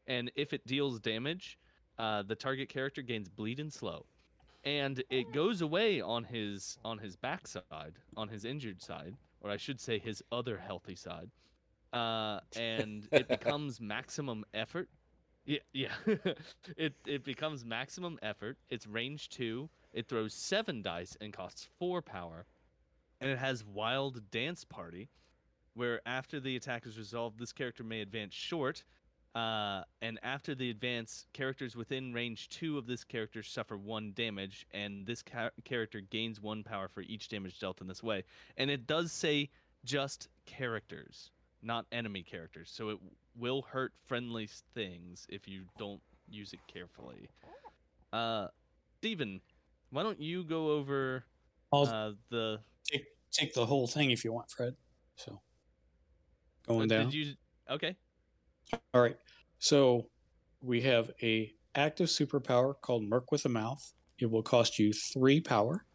[0.07, 1.57] And if it deals damage,
[1.97, 4.05] uh, the target character gains bleed and slow.
[4.65, 9.57] And it goes away on his on his backside, on his injured side, or I
[9.57, 11.29] should say his other healthy side.
[11.91, 14.89] Uh, and it becomes maximum effort.
[15.45, 15.91] Yeah, yeah.
[16.77, 18.57] it it becomes maximum effort.
[18.69, 19.69] It's range two.
[19.93, 22.45] It throws seven dice and costs four power.
[23.21, 25.09] And it has Wild Dance Party,
[25.75, 28.83] where after the attack is resolved, this character may advance short.
[29.35, 34.67] Uh, and after the advance, characters within range two of this character suffer one damage,
[34.71, 38.23] and this ca- character gains one power for each damage dealt in this way.
[38.57, 39.49] And it does say
[39.85, 41.31] just characters,
[41.63, 42.69] not enemy characters.
[42.71, 42.99] So it
[43.35, 47.29] will hurt friendly things if you don't use it carefully.
[48.11, 48.49] Uh,
[48.99, 49.41] Steven,
[49.93, 51.23] why don't you go over
[51.71, 54.73] uh, the take take the whole thing if you want, Fred.
[55.15, 55.39] So
[56.67, 57.05] going uh, down.
[57.05, 57.33] Did you?
[57.69, 57.95] Okay.
[58.93, 59.17] All right.
[59.59, 60.07] So
[60.61, 63.93] we have a active superpower called Merc with a Mouth.
[64.19, 65.85] It will cost you three power.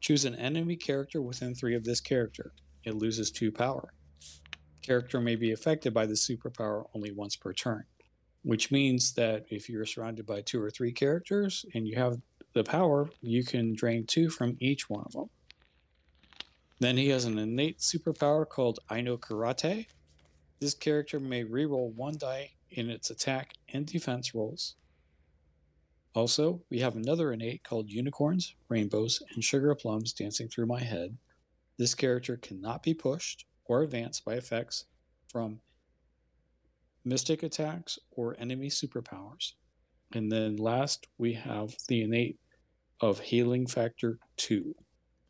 [0.00, 2.52] Choose an enemy character within three of this character.
[2.84, 3.92] It loses two power.
[4.82, 7.84] Character may be affected by the superpower only once per turn,
[8.42, 12.16] which means that if you're surrounded by two or three characters and you have
[12.52, 15.30] the power, you can drain two from each one of them.
[16.80, 19.86] Then he has an innate superpower called Aino Karate.
[20.60, 24.76] This character may reroll one die in its attack and defense rolls.
[26.14, 31.16] Also, we have another innate called Unicorns, Rainbows, and Sugar Plums dancing through my head.
[31.76, 34.86] This character cannot be pushed or advanced by effects
[35.28, 35.60] from
[37.04, 39.52] mystic attacks or enemy superpowers.
[40.12, 42.38] And then last, we have the innate
[43.00, 44.74] of Healing Factor 2.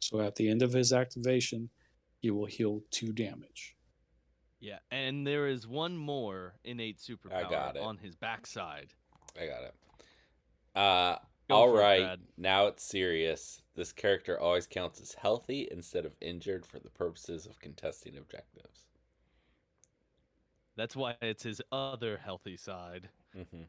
[0.01, 1.71] So at the end of his activation,
[2.19, 3.77] he will heal 2 damage.
[4.59, 7.83] Yeah, and there is one more innate superpower got it.
[7.83, 8.93] on his backside.
[9.41, 9.75] I got it.
[10.75, 11.17] Uh,
[11.49, 13.63] Go all it, Now it's serious.
[13.75, 18.85] This character always counts as healthy instead of injured for the purposes of contesting objectives.
[20.77, 23.09] That's why it's his other healthy side.
[23.35, 23.63] hmm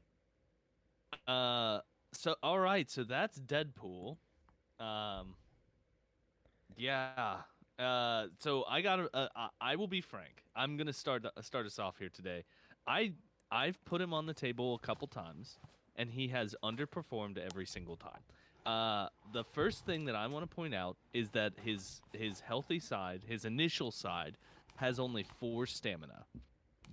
[1.27, 1.79] Uh,
[2.13, 4.17] so all right, so that's Deadpool.
[4.79, 5.35] Um,
[6.77, 7.37] yeah.
[7.79, 8.99] Uh, so I got.
[9.13, 9.27] Uh,
[9.59, 10.43] I- will be frank.
[10.55, 12.43] I'm gonna start start us off here today.
[12.87, 13.13] I
[13.51, 15.57] I've put him on the table a couple times,
[15.95, 18.21] and he has underperformed every single time.
[18.65, 22.79] Uh, the first thing that I want to point out is that his his healthy
[22.79, 24.37] side, his initial side,
[24.75, 26.25] has only four stamina.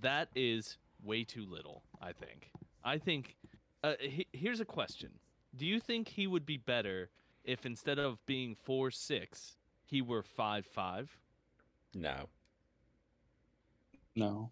[0.01, 1.83] That is way too little.
[2.01, 2.49] I think.
[2.83, 3.35] I think
[3.83, 5.09] uh, he, here's a question:
[5.55, 7.09] Do you think he would be better
[7.43, 11.09] if instead of being four six, he were five five?
[11.95, 12.29] No.
[14.15, 14.51] No.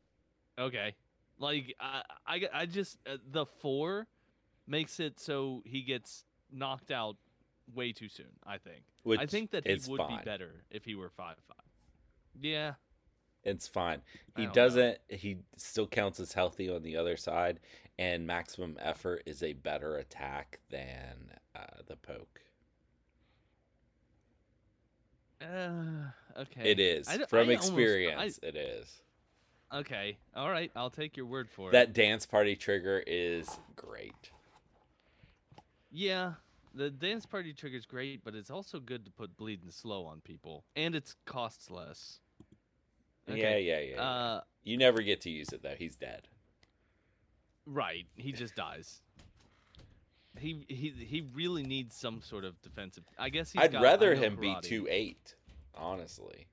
[0.60, 0.96] Okay,
[1.40, 4.08] like I, I, I just uh, the four
[4.66, 7.18] makes it so he gets knocked out
[7.76, 8.32] way too soon.
[8.46, 8.84] I think.
[9.04, 10.18] Which I think that he would fine.
[10.18, 11.58] be better if he were five five.
[12.40, 12.74] Yeah,
[13.44, 14.02] It's fine.
[14.36, 14.54] He don't know.
[14.54, 14.98] doesn't.
[15.10, 17.60] He still counts as healthy on the other side,
[18.00, 22.42] and maximum effort is a better attack than uh, the poke.
[25.42, 26.72] Uh, okay.
[26.72, 28.40] It is I from I almost- experience.
[28.42, 29.02] it is.
[29.74, 30.18] Okay.
[30.36, 30.72] All right.
[30.76, 31.88] I'll take your word for That it.
[31.88, 34.32] That dance party trigger is great.
[35.92, 36.34] Yeah.
[36.74, 40.22] The dance party trigger is great, but it's also good to put bleeding slow on
[40.22, 42.20] people, and it costs less.
[43.28, 43.96] Yeah, Okay, yeah, yeah.
[43.96, 44.02] yeah.
[44.02, 45.76] Uh, you never get to use it though.
[45.78, 46.28] He's dead.
[47.68, 48.06] Right.
[48.16, 49.02] He just dies.
[50.40, 53.04] He he he really needs some sort of defensive.
[53.18, 55.36] I guess he's I'd got- rather him be two eight.
[55.76, 56.48] Honestly,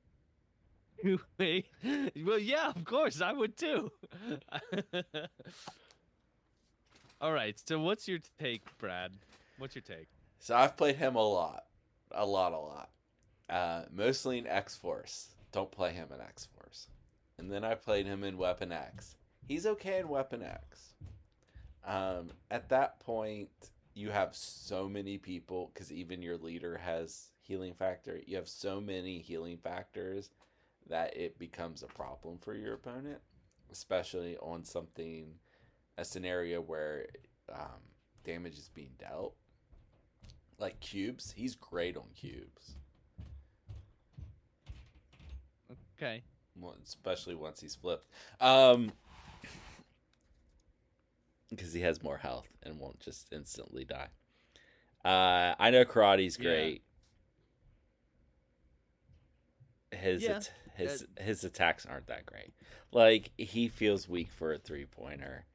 [1.39, 1.67] Wait.
[2.25, 3.91] well, yeah, of course, I would too.
[7.21, 7.59] All right.
[7.67, 9.13] So, what's your take, Brad?
[9.59, 10.09] What's your take?
[10.41, 11.65] so I've played him a lot,
[12.11, 12.91] a lot, a lot.
[13.49, 15.29] Uh, mostly in X Force.
[15.53, 16.89] Don't play him in X Force.
[17.39, 19.17] And then I played him in Weapon X.
[19.47, 20.95] He's okay in Weapon X.
[21.85, 23.51] Um, at that point,
[23.95, 28.21] you have so many people because even your leader has healing factor.
[28.27, 30.31] You have so many healing factors
[30.89, 33.19] that it becomes a problem for your opponent,
[33.71, 35.27] especially on something,
[35.99, 37.07] a scenario where
[37.53, 37.83] um,
[38.25, 39.35] damage is being dealt.
[40.59, 42.77] Like cubes, he's great on cubes,
[45.97, 46.23] Okay.
[46.85, 48.07] Especially once he's flipped.
[48.41, 48.93] Um,
[51.57, 54.09] because he has more health and won't just instantly die.
[55.05, 56.45] Uh, I know karate's Yeah.
[56.45, 56.83] great.
[59.93, 62.53] His Yeah, at- his his attacks aren't that great.
[62.91, 65.47] Like he feels weak for a three pointer,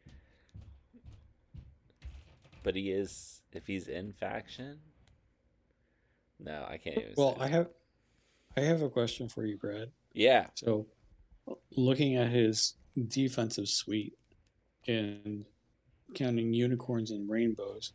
[2.64, 4.80] but he is if he's in faction.
[6.40, 7.14] No, I can't even.
[7.18, 7.70] Well, say I have,
[8.56, 9.92] I have a question for you, Brad.
[10.14, 10.48] yeah.
[10.56, 10.86] So,
[11.76, 12.76] looking at his
[13.08, 14.18] defensive suite
[14.88, 15.46] and
[16.14, 17.94] counting unicorns and rainbows,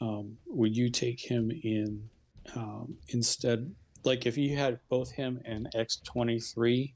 [0.00, 2.08] um, would you take him in
[2.56, 3.74] um, instead?
[4.04, 6.94] Like, if you had both him and X twenty three,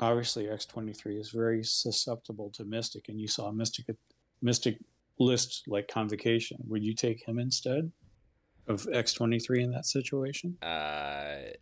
[0.00, 3.86] obviously X twenty three is very susceptible to Mystic, and you saw Mystic
[4.40, 4.78] Mystic
[5.18, 6.58] list like Convocation.
[6.68, 7.90] Would you take him instead
[8.66, 10.56] of X twenty three in that situation?
[10.62, 11.52] Uh,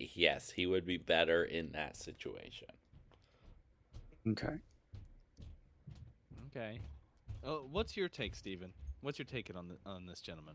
[0.00, 2.68] yes, he would be better in that situation.
[4.26, 4.54] Okay.
[6.50, 6.80] Okay.
[7.46, 8.72] Oh, what's your take, Steven?
[9.02, 10.54] What's your take on the, on this gentleman?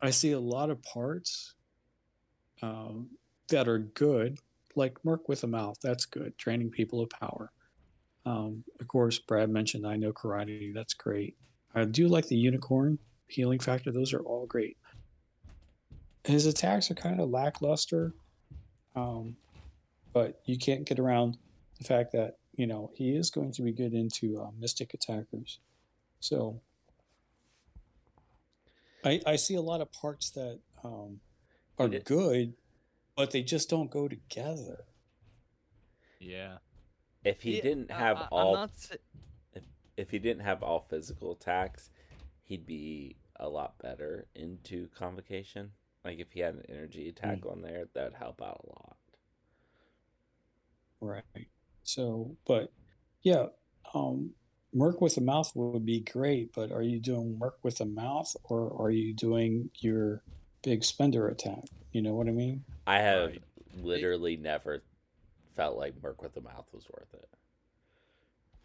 [0.00, 1.54] I see a lot of parts
[2.62, 3.10] um,
[3.48, 4.38] that are good,
[4.74, 5.76] like Merc with a Mouth.
[5.82, 7.52] That's good, training people of power.
[8.24, 10.72] Um, of course, Brad mentioned I know karate.
[10.72, 11.36] That's great.
[11.74, 13.92] I do like the unicorn healing factor.
[13.92, 14.78] Those are all great.
[16.24, 18.14] His attacks are kind of lackluster,
[18.96, 19.36] um,
[20.12, 21.36] but you can't get around
[21.78, 25.58] the fact that you know he is going to be good into uh, mystic attackers.
[26.22, 26.60] So
[29.04, 31.18] I, I see a lot of parts that um,
[31.78, 32.54] are did- good,
[33.16, 34.84] but they just don't go together.
[36.20, 36.58] Yeah.
[37.24, 38.94] If he Yeah, didn't have I, all I'm not sa-
[39.96, 41.90] if he didn't have all physical attacks,
[42.44, 45.72] he'd be a lot better into convocation.
[46.04, 48.96] Like if he had an energy attack on there, that would help out a lot.
[51.00, 51.48] Right.
[51.82, 52.72] So, but
[53.22, 53.46] yeah,
[53.92, 54.30] um,
[54.74, 58.34] Merc with a mouth would be great, but are you doing Merc with a mouth
[58.44, 60.22] or are you doing your
[60.62, 61.64] big spender attack?
[61.92, 62.64] You know what I mean?
[62.86, 63.42] I have Right.
[63.82, 64.82] literally never
[65.54, 67.28] felt like Merc with a mouth was worth it.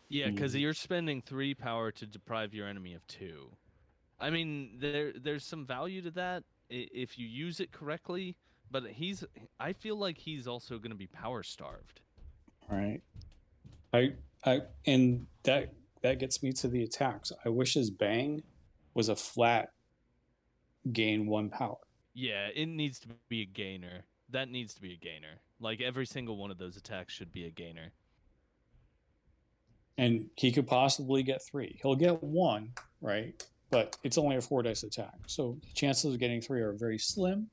[0.09, 0.61] Yeah, because Mm.
[0.61, 3.51] you're spending three power to deprive your enemy of two.
[4.19, 8.35] I mean, there there's some value to that if you use it correctly.
[8.69, 9.23] But he's,
[9.61, 12.01] I feel like he's also going to be power starved.
[12.69, 13.01] Right.
[13.93, 17.31] I, I, and that, that gets me to the attacks.
[17.45, 18.43] I wish his bang
[18.93, 19.69] was a flat
[20.91, 21.77] gain one power.
[22.13, 24.05] Yeah, it needs to be a gainer.
[24.29, 25.41] That needs to be a gainer.
[25.59, 27.93] Like every single one of those attacks should be a gainer.
[29.97, 31.79] and he could possibly get three.
[31.81, 33.43] He'll get one, right?
[33.71, 36.99] But it's only a four dice attack, so the chances of getting three are very
[36.99, 37.49] slim,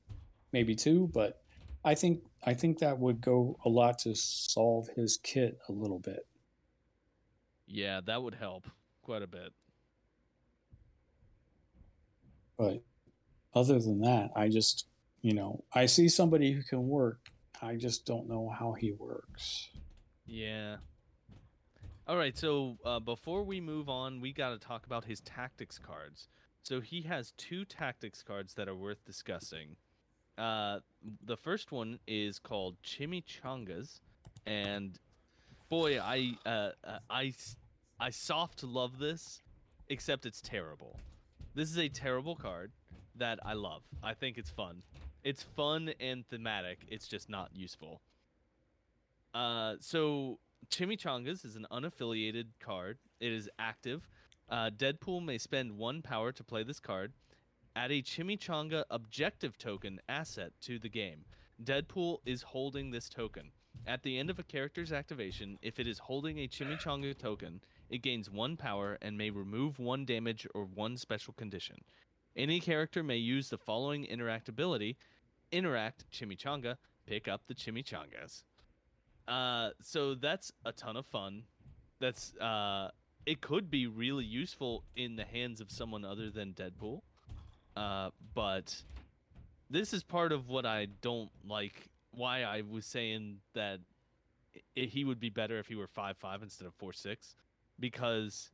[0.53, 1.11] maybe two.
[1.12, 1.40] But
[1.84, 5.99] I think I think that would go a lot to solve his kit a little
[5.99, 6.26] bit.
[7.66, 8.66] Yeah, that would help
[9.02, 9.52] quite a bit.
[12.56, 12.82] But
[13.54, 14.86] other than that, I just
[15.22, 17.18] you know I see somebody who can work.
[17.62, 19.68] I just don't know how he works.
[20.26, 20.76] Yeah.
[22.06, 25.78] All right, so uh, before we move on, we got to talk about his tactics
[25.78, 26.28] cards.
[26.62, 29.76] So he has two tactics cards that are worth discussing.
[30.36, 30.80] Uh,
[31.24, 34.00] the first one is called Chimichangas,
[34.44, 34.98] and
[35.68, 37.32] boy, I uh, uh, I
[37.98, 39.42] I soft love this,
[39.88, 40.98] except it's terrible.
[41.54, 42.72] This is a terrible card
[43.16, 43.82] that I love.
[44.02, 44.82] I think it's fun.
[45.22, 46.80] It's fun and thematic.
[46.88, 48.00] It's just not useful.
[49.32, 50.38] Uh, so
[50.70, 52.98] Chimichangas is an unaffiliated card.
[53.20, 54.08] It is active.
[54.48, 57.12] Uh, Deadpool may spend one power to play this card.
[57.76, 61.24] Add a Chimichanga objective token asset to the game.
[61.62, 63.50] Deadpool is holding this token.
[63.87, 67.61] At the end of a character's activation, if it is holding a Chimichanga token,
[67.91, 71.76] it gains one power and may remove one damage or one special condition.
[72.35, 74.97] Any character may use the following interact ability
[75.53, 76.76] Interact Chimichanga,
[77.07, 78.43] pick up the Chimichangas.
[79.28, 81.45] Uh, so that's a ton of fun.
[82.01, 82.91] That's uh,
[83.24, 87.03] it could be really useful in the hands of someone other than Deadpool.
[87.76, 88.82] Uh, but
[89.70, 91.89] this is part of what I don't like.
[92.16, 93.80] Why I was saying that
[94.76, 97.36] i he would be better if he were five five instead of four six,
[97.78, 98.50] because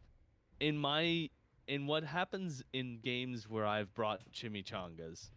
[0.58, 1.28] in my
[1.68, 5.30] in what happens in games where I've brought chimichangas,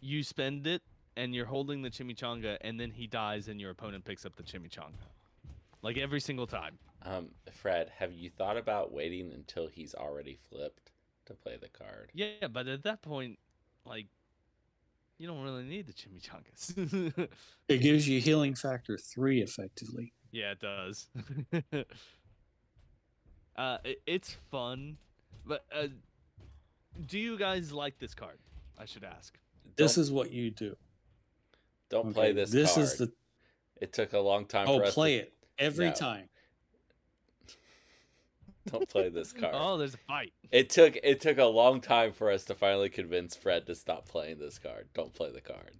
[0.00, 0.82] you spend it
[1.16, 4.42] and you're holding the chimichanga, and then he dies, and your opponent picks up the
[4.42, 5.06] chimichanga,
[5.82, 6.78] like every single time.
[7.02, 10.90] Um, Fred, have you thought about waiting until he's already flipped
[11.26, 12.10] to play the card?
[12.14, 13.38] Yeah, but at that point,
[13.84, 14.06] like,
[15.24, 17.28] you don't really need the chimichangas.
[17.68, 20.12] It gives you healing factor three effectively.
[20.32, 21.06] yeah, it does.
[23.56, 24.98] uh, it, it's fun,
[25.46, 25.86] but uh,
[27.06, 28.36] do you guys like this card?
[28.78, 29.38] I should ask.
[29.76, 30.76] This Don't- is what you do.
[31.88, 32.50] don't play this.
[32.50, 32.84] This card.
[32.84, 33.10] is the
[33.80, 34.66] It took a long time.
[34.68, 35.92] oh for us play to, it every No.
[35.94, 36.28] time.
[38.70, 39.54] Don't play this card.
[39.56, 40.32] Oh, there's a fight.
[40.50, 44.08] It took it took a long time for us to finally convince Fred to stop
[44.08, 44.88] playing this card.
[44.94, 45.72] Don't play the card.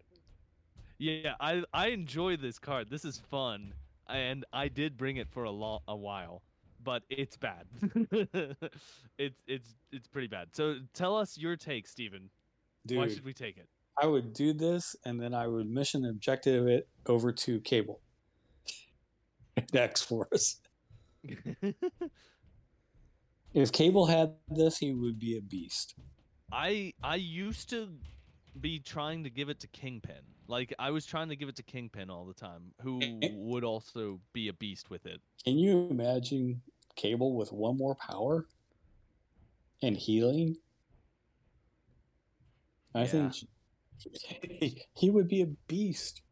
[0.98, 2.88] Yeah, I I enjoy this card.
[2.90, 3.74] This is fun,
[4.08, 6.42] and I did bring it for a long a while,
[6.82, 7.66] but it's bad.
[9.18, 10.48] it's it's it's pretty bad.
[10.52, 12.30] So tell us your take, Steven.
[12.90, 13.68] Why should we take it?
[14.00, 18.00] I would do this and then I would mission objective it over to Cable.
[19.74, 20.60] X Force.
[23.54, 25.94] If Cable had this, he would be a beast.
[26.52, 27.88] I I used to
[28.60, 30.22] be trying to give it to Kingpin.
[30.48, 33.00] Like I was trying to give it to Kingpin all the time, who
[33.34, 35.20] would also be a beast with it.
[35.44, 36.60] Can you imagine
[36.96, 38.46] Cable with one more power
[39.82, 40.56] and healing?
[42.94, 43.06] I Yeah.
[43.06, 43.34] think
[44.94, 46.22] he, would be a beast.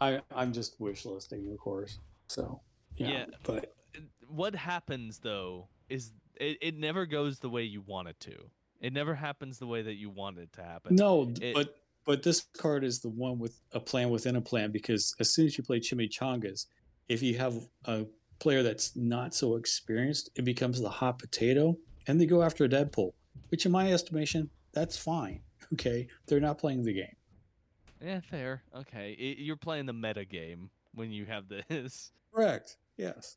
[0.00, 1.98] I I'm just wish listing, of course.
[2.28, 2.60] So
[2.96, 3.26] yeah, Yeah.
[3.44, 3.74] but
[4.28, 8.34] What happens though is it, it never goes the way you want it to.
[8.80, 10.94] It never happens the way that you want it to happen.
[10.96, 11.74] no, it- but
[12.04, 15.44] but this card is the one with a plan within a plan because as soon
[15.46, 16.64] as you play chimichangas,
[17.08, 17.54] if you have
[17.84, 18.06] a
[18.38, 21.76] player that's not so experienced, it becomes the hot potato,
[22.06, 23.12] and they go after a Deadpool,
[23.50, 25.42] which in my estimation, that's fine.
[25.74, 27.14] Okay, they're not playing the game.
[28.02, 28.62] Yeah, fair.
[28.74, 32.10] Okay, I you're playing the meta game when you have this.
[32.32, 32.78] Correct.
[32.96, 33.36] Yes.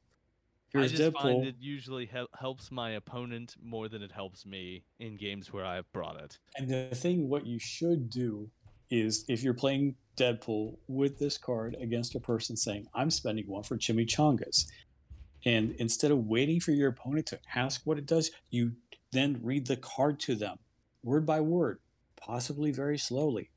[0.74, 5.18] I just find it usually hel- helps my opponent more than it helps me in
[5.18, 6.38] games where I've brought it.
[6.56, 8.50] And the thing, what you should do
[8.90, 13.64] is if you're playing Deadpool with this card against a person saying, I'm spending one
[13.64, 14.66] for chimichangas.
[15.46, 18.74] And instead of waiting for your opponent to ask what it does, you
[19.12, 20.58] then read the card to them
[21.04, 21.80] word by word,
[22.16, 23.50] possibly very slowly.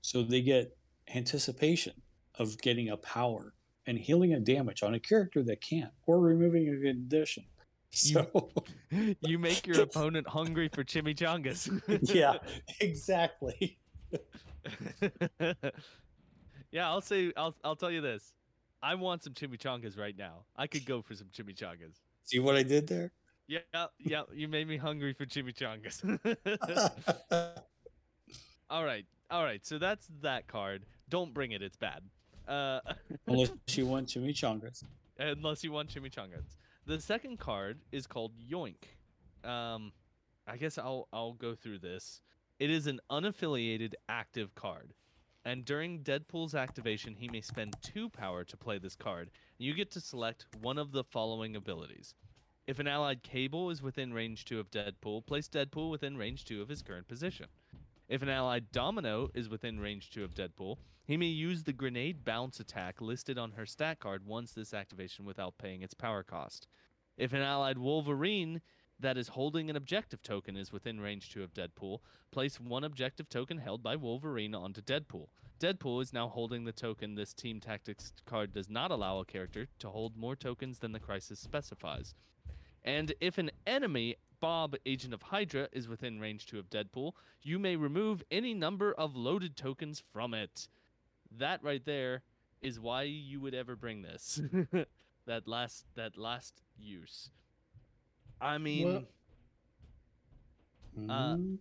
[0.00, 0.76] So they get
[1.14, 1.94] anticipation
[2.38, 3.54] of getting a power
[3.88, 7.42] and healing a damage on a character that can't, or removing a condition.
[7.90, 8.50] You- So,
[9.22, 11.70] you make your opponent hungry for chimichangas.
[12.14, 12.34] yeah,
[12.80, 13.78] exactly.
[16.70, 18.34] yeah, I'll say I'll I'll tell you this.
[18.82, 20.44] I want some chimichangas right now.
[20.54, 21.96] I could go for some chimichangas.
[22.24, 23.10] See what I did there?
[23.46, 26.04] Yeah, yeah, you made me hungry for chimichangas.
[28.68, 29.64] all right, all right.
[29.64, 30.84] So that's that card.
[31.08, 32.02] Don't bring it; it's bad.
[32.48, 32.80] Uh,
[33.26, 34.84] Unless you want chimichangas.
[35.18, 36.56] unless you want chimichangas.
[36.86, 38.84] The second card is called Yoink.
[39.44, 39.92] Um,
[40.46, 42.22] I guess I'll I'll go through this.
[42.58, 44.94] It is an unaffiliated active card,
[45.44, 49.30] and during Deadpool's activation, he may spend two power to play this card.
[49.58, 52.14] You get to select one of the following abilities.
[52.66, 56.60] If an allied cable is within range two of Deadpool, place Deadpool within range two
[56.62, 57.46] of his current position.
[58.08, 62.24] If an allied domino is within range two of Deadpool, he may use the grenade
[62.24, 66.66] bounce attack listed on her stat card once this activation without paying its power cost.
[67.18, 68.62] If an allied Wolverine
[68.98, 71.98] that is holding an objective token is within range 2 of Deadpool,
[72.30, 75.28] place one objective token held by Wolverine onto Deadpool.
[75.60, 79.68] Deadpool is now holding the token this team tactics card does not allow a character
[79.80, 82.14] to hold more tokens than the crisis specifies.
[82.84, 87.12] And if an enemy Bob, Agent of Hydra, is within range 2 of Deadpool,
[87.42, 90.68] you may remove any number of loaded tokens from it.
[91.36, 92.22] That right there
[92.62, 94.40] is why you would ever bring this.
[95.26, 97.30] that last that last use.
[98.40, 99.06] I mean,
[101.08, 101.58] Uh, Mm,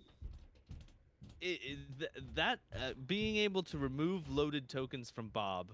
[1.42, 5.68] it, it, th- that uh, being able to remove loaded tokens from Bob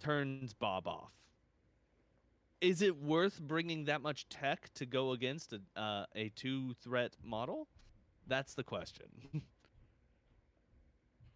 [0.00, 1.12] turns Bob off.
[2.60, 7.12] Is it worth bringing that much tech to go against a uh, a two threat
[7.22, 7.68] model?
[8.26, 9.06] That's the question.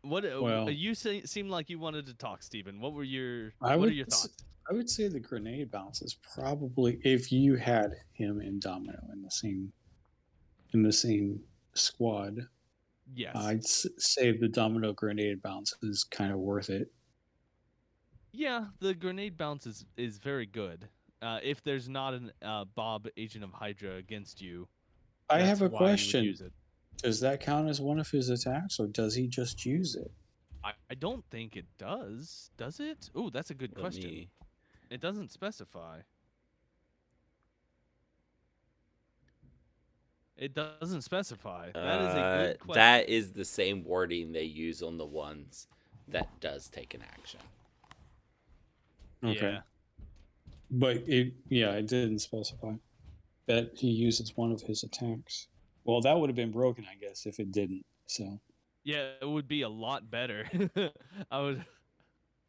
[0.02, 2.80] what uh, Well- you say, seem like you wanted to talk, Stephen.
[2.80, 4.44] What were your I what would are your thoughts?
[4.70, 9.22] I would say the grenade bounce is probably if you had him and Domino in
[9.22, 9.72] the same
[10.72, 11.40] in the same
[11.74, 12.48] squad.
[13.14, 13.36] Yes.
[13.36, 16.90] I'd say the Domino grenade bounce is kind of worth it.
[18.32, 20.88] Yeah, the grenade bounce is, is very good.
[21.22, 24.66] Uh, if there's not an uh, Bob Agent of Hydra against you,
[25.30, 26.50] I have a why you would question.
[26.98, 30.10] Does that count as one of his attacks, or does he just use it?
[30.64, 32.50] I, I don't think it does.
[32.56, 33.08] Does it?
[33.14, 34.10] Oh, that's a good Let question.
[34.10, 34.28] me-
[34.90, 36.00] It doesn't specify.
[40.36, 41.70] It doesn't specify.
[41.72, 42.80] That is a Uh, good question.
[42.80, 45.68] that is the same wording they use on the ones
[46.08, 47.40] that does take an action.
[49.22, 49.52] Okay.
[49.52, 49.62] Yeah.
[50.72, 52.74] But it, yeah, it didn't specify
[53.46, 55.48] that he uses one of his attacks.
[55.84, 57.84] Well, that would have been broken, I guess, if it didn't.
[58.06, 58.40] So,
[58.84, 60.46] Yeah, it would be a lot better.
[61.30, 61.64] I would.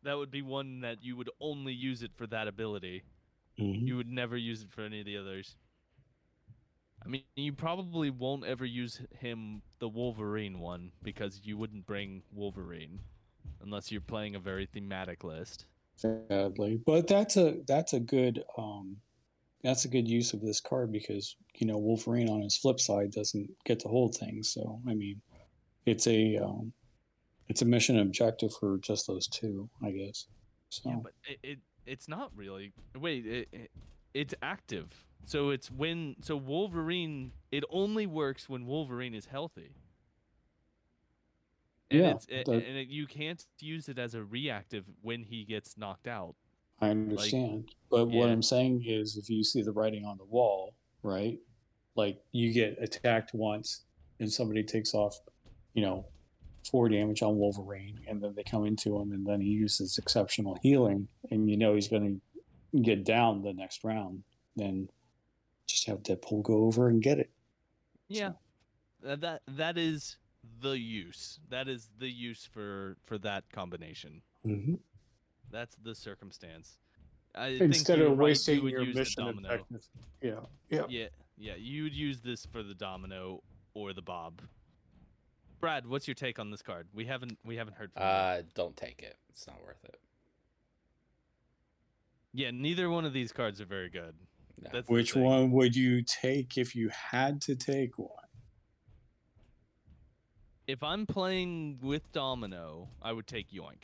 [0.04, 3.04] That would be one that you would only use it for that ability.
[3.60, 3.88] mhm.
[3.88, 5.56] You would never use it for any of the others.
[7.06, 12.24] I mean, you probably won't ever use him the Wolverine one because you wouldn't bring
[12.32, 13.00] Wolverine
[13.62, 15.66] unless you're playing a very thematic list.
[15.96, 18.98] Sadly, but that's a that's a good um,
[19.64, 23.12] that's a good use of this card because you know Wolverine on his flip side
[23.12, 24.52] doesn't get to hold things.
[24.54, 25.22] So, I mean,
[25.86, 26.74] it's a um,
[27.48, 30.28] it's a mission objective for just those two, I guess.
[30.70, 32.74] So, Yeah, but it, it it's not really.
[32.96, 33.72] Wait, it, it
[34.14, 34.88] it's active.
[35.26, 39.72] So it's when so Wolverine it only works when Wolverine is healthy.
[41.94, 45.24] And Yeah, it's, it, that- and it, you can't use it as a reactive when
[45.24, 46.36] he gets knocked out.
[46.82, 47.70] I understand.
[47.90, 48.30] but what.
[48.30, 50.74] I'm saying is if you see the writing on the wall,
[51.04, 51.40] right?
[51.96, 53.84] Like you get attacked once
[54.20, 55.18] and somebody takes off,
[55.76, 56.06] you know,
[56.70, 60.58] four damage on Wolverine and then they come into him and then he uses exceptional
[60.62, 62.16] healing and you know he's gonna
[62.82, 64.24] get down the next round,
[64.56, 64.90] then
[65.68, 67.30] just have Deadpool go over and get it.
[68.10, 68.32] Yeah,
[69.08, 70.18] Uh, that that is
[70.62, 71.40] the use.
[71.50, 74.22] That is the use for for that combination.
[74.46, 74.76] Mm-hmm.
[75.52, 76.78] That's the circumstance.
[77.36, 79.66] I Instead you're of right, you wasting your use the mission domino.
[80.22, 80.32] Yeah.
[80.70, 80.84] Yeah.
[80.88, 81.06] Yeah,
[81.38, 83.42] yeah, you would use this for the domino
[83.74, 84.42] or the bob.
[85.60, 86.88] Brad, what's your take on this card?
[86.94, 88.08] We haven't we haven't heard from you.
[88.08, 89.18] Uh, don't take it.
[89.30, 89.98] It's not worth it.
[92.34, 94.14] Yeah, neither one of these cards are very good.
[94.74, 94.82] No.
[94.88, 98.10] Which one would you take if you had to take one?
[100.68, 103.84] If I'm playing with domino, I would take Yoink.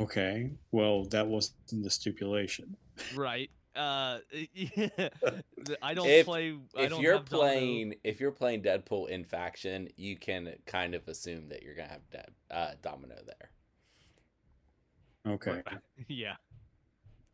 [0.00, 0.50] Okay.
[0.72, 2.76] Well, that wasn't the stipulation.
[3.14, 3.50] Right.
[3.74, 4.18] Uh,
[4.54, 4.88] yeah.
[5.82, 6.56] I don't If- play.
[6.76, 10.54] I if don't you're have domino- playing if you're playing Deadpool in faction, you can
[10.66, 13.50] kind of assume that you're gonna have Dead, uh, Domino there
[15.34, 15.62] Okay.
[16.08, 16.34] yeah.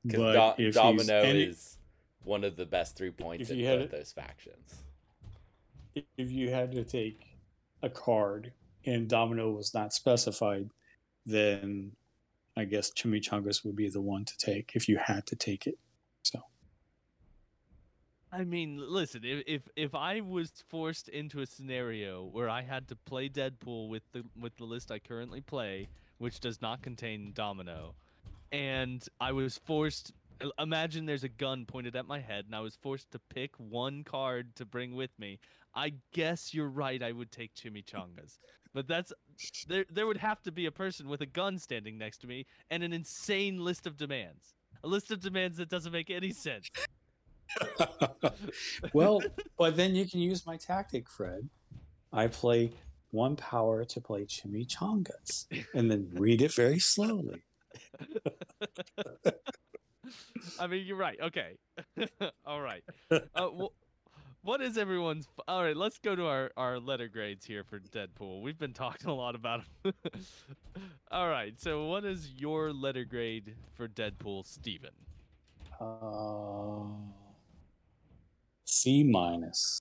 [0.06, 1.76] because But if he's Domino any- is
[2.24, 4.82] one of the best three points if in both it- those factions.
[6.16, 7.29] if you had to take
[7.82, 8.52] a card
[8.86, 10.70] and Domino was not specified,
[11.26, 11.92] then
[12.56, 15.78] I guess Chimichangas would be the one to take if you had to take it.
[16.22, 16.40] So
[18.32, 22.88] I mean, listen, if, if if I was forced into a scenario where I had
[22.88, 27.32] to play Deadpool with the with the list I currently play, which does not contain
[27.34, 27.94] Domino,
[28.52, 30.12] and I was forced
[30.58, 34.04] imagine there's a gun pointed at my head and I was forced to pick one
[34.04, 35.38] card to bring with me.
[35.74, 38.38] I guess you're right, I would take Chimichangas.
[38.72, 39.12] But that's
[39.66, 42.46] there there would have to be a person with a gun standing next to me
[42.70, 44.54] and an insane list of demands.
[44.84, 46.70] A list of demands that doesn't make any sense.
[48.92, 49.20] well,
[49.58, 51.48] but then you can use my tactic, Fred.
[52.12, 52.72] I play
[53.10, 57.42] one power to play Chimichangas and then read it very slowly.
[60.58, 61.18] I mean, you're right.
[61.20, 61.56] Okay.
[62.46, 62.82] All right.
[63.10, 65.28] Uh, wh- what is everyone's?
[65.48, 68.42] All right, let's go to our, our letter grades here for Deadpool.
[68.42, 69.92] We've been talking a lot about him.
[71.10, 71.58] All right.
[71.60, 74.90] So, what is your letter grade for Deadpool, Steven?
[75.80, 76.84] Uh,
[78.64, 79.80] C minus.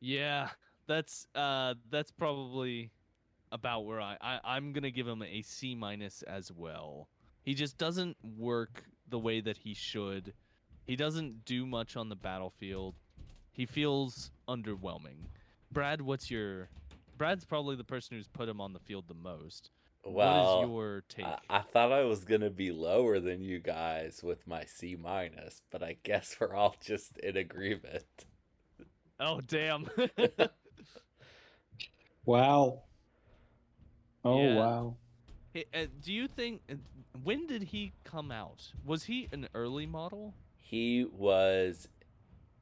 [0.00, 0.48] Yeah,
[0.86, 2.90] that's uh that's probably
[3.52, 7.08] about where I, I I'm gonna give him a C minus as well.
[7.42, 10.32] He just doesn't work the way that he should.
[10.84, 12.94] He doesn't do much on the battlefield.
[13.52, 15.26] He feels underwhelming.
[15.70, 16.68] Brad, what's your
[17.18, 19.70] Brad's probably the person who's put him on the field the most.
[20.04, 21.26] Well, what is your take?
[21.26, 25.62] I, I thought I was gonna be lower than you guys with my C minus,
[25.70, 28.04] but I guess we're all just in agreement.
[29.20, 29.88] Oh damn.
[32.24, 32.82] Wow.
[34.24, 34.56] Oh Yeah.
[34.56, 34.96] wow.
[35.52, 36.74] Hey, uh, do you think uh,
[37.22, 38.72] when did he come out?
[38.84, 40.34] Was he an early model?
[40.58, 41.88] He was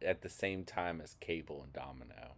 [0.03, 2.35] at the same time as Cable and Domino.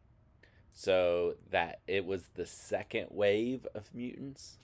[0.75, 4.59] So that it was the second wave of mutants.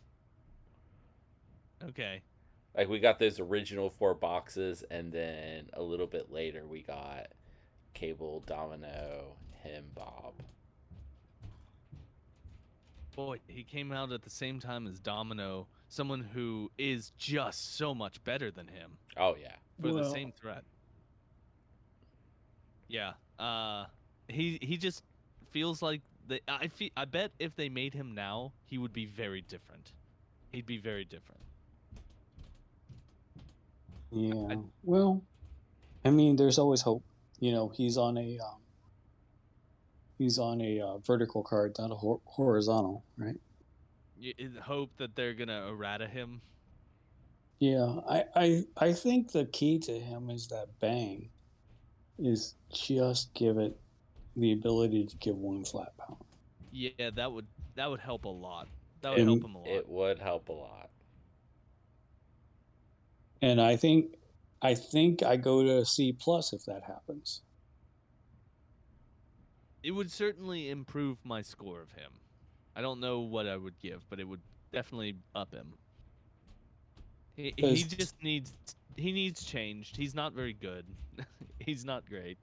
[1.82, 2.22] Okay.
[2.76, 7.28] Like we got those original four boxes and then a little bit later we got
[7.94, 10.34] Cable, Domino, him, Bob.
[13.14, 17.94] Boy, he came out at the same time as Domino, someone who is just so
[17.94, 19.54] much better than him Oh yeah.
[19.80, 20.64] for the same threat.
[22.88, 23.12] Yeah.
[23.38, 23.86] Uh
[24.28, 25.02] he he just
[25.50, 29.06] feels like the I fe- I bet if they made him now, he would be
[29.06, 29.92] very different.
[30.52, 31.40] He'd be very different.
[34.10, 34.56] Yeah.
[34.84, 35.22] Well,
[36.04, 37.02] I mean, there's always hope.
[37.40, 38.60] You know, he's on a um,
[40.18, 43.36] he's on a uh, vertical card, not a hor- horizontal, right?
[44.18, 46.42] You you hope that they're going to errata him.
[47.60, 48.00] Yeah.
[48.08, 51.30] I, I I think the key to him is that bang
[52.18, 53.78] is just give it
[54.36, 56.24] the ability to give one flat pound.
[56.70, 57.46] Yeah, that would
[57.76, 58.68] that would help a lot.
[59.02, 59.68] That would And help him a lot.
[59.68, 60.90] It would help a lot.
[63.42, 64.16] And I think
[64.62, 67.42] I think I go to C plus if that happens.
[69.82, 72.20] it would certainly improve my score of him.
[72.76, 74.40] I don't know what I would give, but it would
[74.72, 75.74] definitely up him.
[77.36, 78.52] He, he 'Cause- just needs
[78.96, 79.96] he needs changed.
[79.96, 80.84] He's not very good.
[81.60, 82.36] He's not great.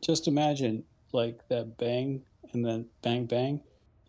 [0.00, 2.22] Just imagine like that bang
[2.52, 3.60] and then bang bang.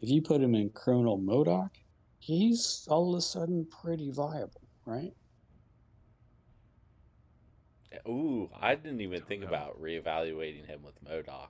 [0.02, 1.72] If you put him in criminal MODOK,
[2.20, 5.14] he's all of a sudden pretty viable, right?
[8.08, 9.48] Ooh, I didn't even think know.
[9.50, 11.50] about reevaluating him with MODOK.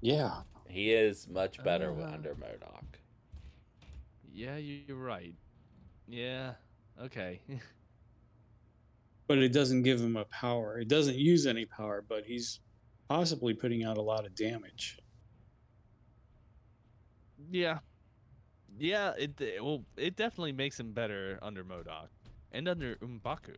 [0.00, 0.40] Yeah.
[0.72, 2.10] He is much better Uh.
[2.14, 2.84] under MODOK.
[4.32, 5.34] Yeah, you- you're right.
[6.08, 6.54] Yeah.
[6.98, 7.40] Okay.
[9.28, 10.78] But it doesn't give him a power.
[10.78, 12.60] It doesn't use any power, but he's
[13.08, 14.98] possibly putting out a lot of damage.
[17.50, 17.78] yeah.
[18.78, 22.08] Yeah, it it- well, it definitely makes him better under MODOK
[22.52, 23.56] and under Umbaku.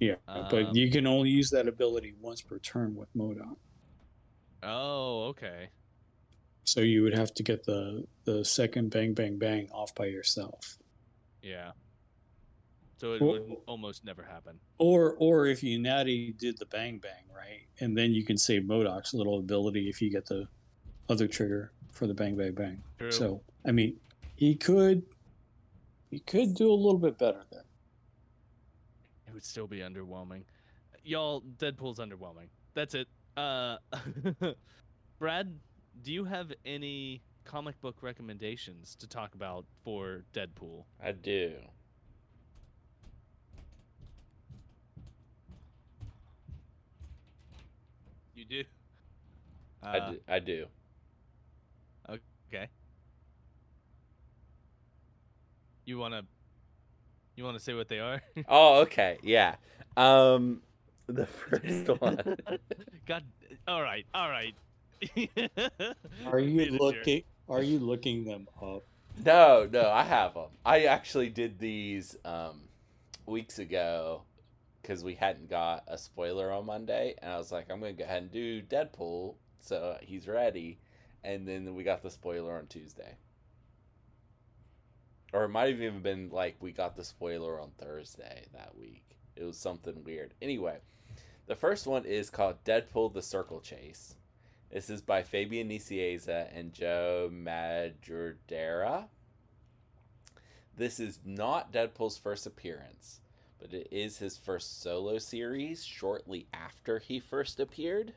[0.00, 0.16] Yeah.
[0.26, 3.56] Um, but you can only use that ability once per turn with MODOK.
[4.62, 5.68] Oh, okay.
[6.64, 10.78] So you would have to get the the second bang bang bang off by yourself.
[11.42, 11.72] Yeah.
[12.98, 14.60] So it Well- would almost never happen.
[14.78, 17.66] Or or if you natty did the bang bang, right?
[17.80, 20.48] And then you can save MODOK's little ability if you get the
[21.08, 22.82] other trigger for the bang bang bang.
[22.98, 23.10] True.
[23.10, 23.98] So I mean
[24.36, 25.02] he could
[26.10, 27.64] he could do a little bit better there.
[29.26, 30.44] It would still be underwhelming.
[31.04, 32.48] Y'all, Deadpool's underwhelming.
[32.74, 33.08] That's it.
[33.36, 33.78] Uh,
[35.18, 35.58] Brad,
[36.02, 40.84] do you have any comic book recommendations to talk about for Deadpool?
[41.02, 41.54] I do.
[48.34, 48.64] You do.
[49.82, 50.20] I Uh, do.
[50.28, 50.66] I do.
[52.08, 52.68] Okay.
[55.84, 56.22] You wanna,
[57.36, 58.22] you wanna say what they are?
[58.48, 59.18] Oh, okay.
[59.22, 59.56] Yeah.
[59.96, 60.62] Um,
[61.06, 62.18] the first one.
[63.06, 63.24] God.
[63.66, 64.06] All right.
[64.14, 64.54] All right.
[66.24, 66.80] Are you Being a jerk.
[66.80, 68.84] looking are you looking them up?
[69.16, 70.50] No, no, I have them.
[70.64, 72.68] I actually did these um,
[73.26, 74.22] weeks ago
[74.82, 78.04] because we hadn't got a spoiler on Monday, and I was like, I'm gonna go
[78.04, 80.78] ahead and do Deadpool, so he's ready.
[81.24, 83.16] And then we got the spoiler on Tuesday,
[85.32, 89.04] or it might have even been like we got the spoiler on Thursday that week.
[89.36, 90.34] It was something weird.
[90.40, 90.78] Anyway,
[91.46, 94.14] the first one is called Deadpool: The Circle Chase.
[94.70, 99.06] This is by Fabian Nicieza and Joe Madureira.
[100.76, 103.20] This is not Deadpool's first appearance,
[103.58, 108.12] but it is his first solo series shortly after he first appeared.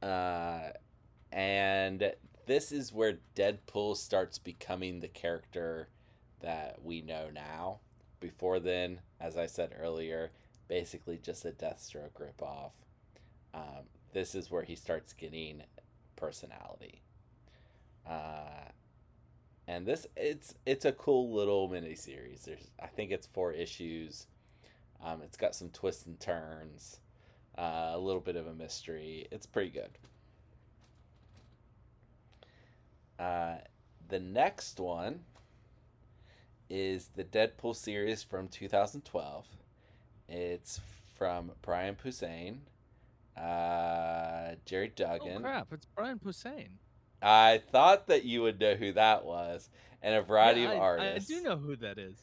[0.00, 0.68] Uh,
[1.32, 2.12] and
[2.46, 5.88] this is where Deadpool starts becoming the character
[6.40, 7.80] that we know now.
[8.20, 10.30] Before then, as I said earlier,
[10.68, 12.70] basically just a Deathstroke ripoff.
[13.52, 13.86] Um,
[14.16, 15.62] this is where he starts getting
[16.16, 17.02] personality.
[18.08, 18.70] Uh,
[19.68, 22.46] and this it's it's a cool little mini series.
[22.46, 24.26] There's I think it's four issues.
[25.04, 27.00] Um, it's got some twists and turns,
[27.58, 29.26] uh, a little bit of a mystery.
[29.30, 29.90] It's pretty good.
[33.18, 33.56] Uh,
[34.08, 35.20] the next one
[36.70, 39.44] is the Deadpool series from 2012.
[40.30, 40.80] It's
[41.18, 42.60] from Brian Posehn,
[43.36, 45.38] uh, Gerry Duggan.
[45.38, 45.72] Oh crap!
[45.72, 46.68] It's Brian Posehn.
[47.22, 49.70] I thought that you would know who that was,
[50.02, 51.30] and a variety Yeah, of artists.
[51.30, 52.22] I do know who that is.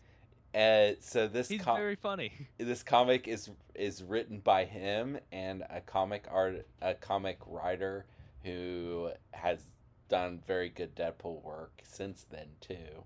[0.53, 2.32] Uh, so this He's com- very funny.
[2.57, 8.05] this comic is is written by him and a comic art a comic writer
[8.43, 9.64] who has
[10.09, 13.03] done very good Deadpool work since then too,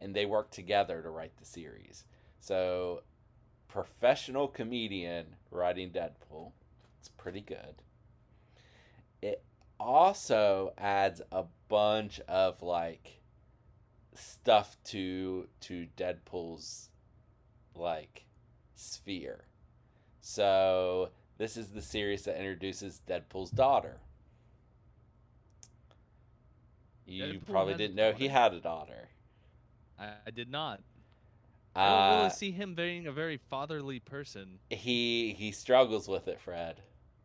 [0.00, 2.04] and they work together to write the series.
[2.40, 3.02] So,
[3.68, 6.50] professional comedian writing Deadpool,
[7.04, 7.82] it's pretty good.
[9.20, 9.44] It
[9.78, 13.20] also adds a bunch of like
[14.14, 16.88] stuff to to Deadpool's
[17.74, 18.24] like
[18.74, 19.44] sphere.
[20.20, 24.00] So this is the series that introduces Deadpool's daughter.
[27.06, 29.08] You Deadpool probably didn't know he had a daughter.
[29.98, 30.82] I, I did not.
[31.76, 34.60] I don't Uh, really see him being a very fatherly person.
[34.70, 36.82] he he struggles with it, Fred.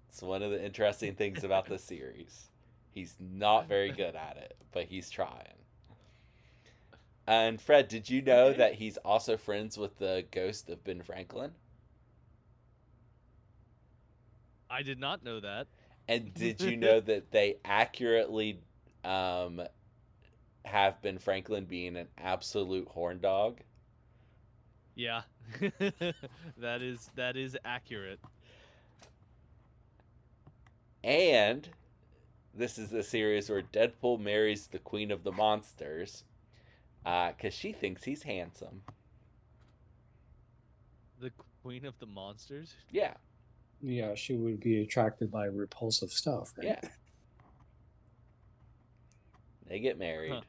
[0.10, 2.50] It's one of the interesting things about the series.
[2.92, 5.66] He's not very good at it, but he's trying.
[7.28, 8.54] And Fred, did you know Okay.
[8.54, 11.56] that he's also friends with the ghost of Ben Franklin?
[14.70, 15.68] I did not know that.
[16.08, 18.62] And did you know that they accurately
[19.04, 19.62] um,
[20.66, 23.62] have Ben Franklin being an absolute horn dog?
[24.96, 25.22] Yeah,
[26.58, 28.20] that is that is accurate.
[31.04, 31.68] And
[32.54, 36.24] this is the series where Deadpool marries the Queen of the Monsters
[37.04, 38.82] because she thinks he's handsome.
[41.20, 41.32] The
[41.64, 42.74] Queen of the Monsters.
[42.92, 43.14] Yeah,
[43.82, 46.68] Yeah, she would be attracted by repulsive stuff, right?
[46.68, 46.90] yeah.
[49.68, 50.42] They get married.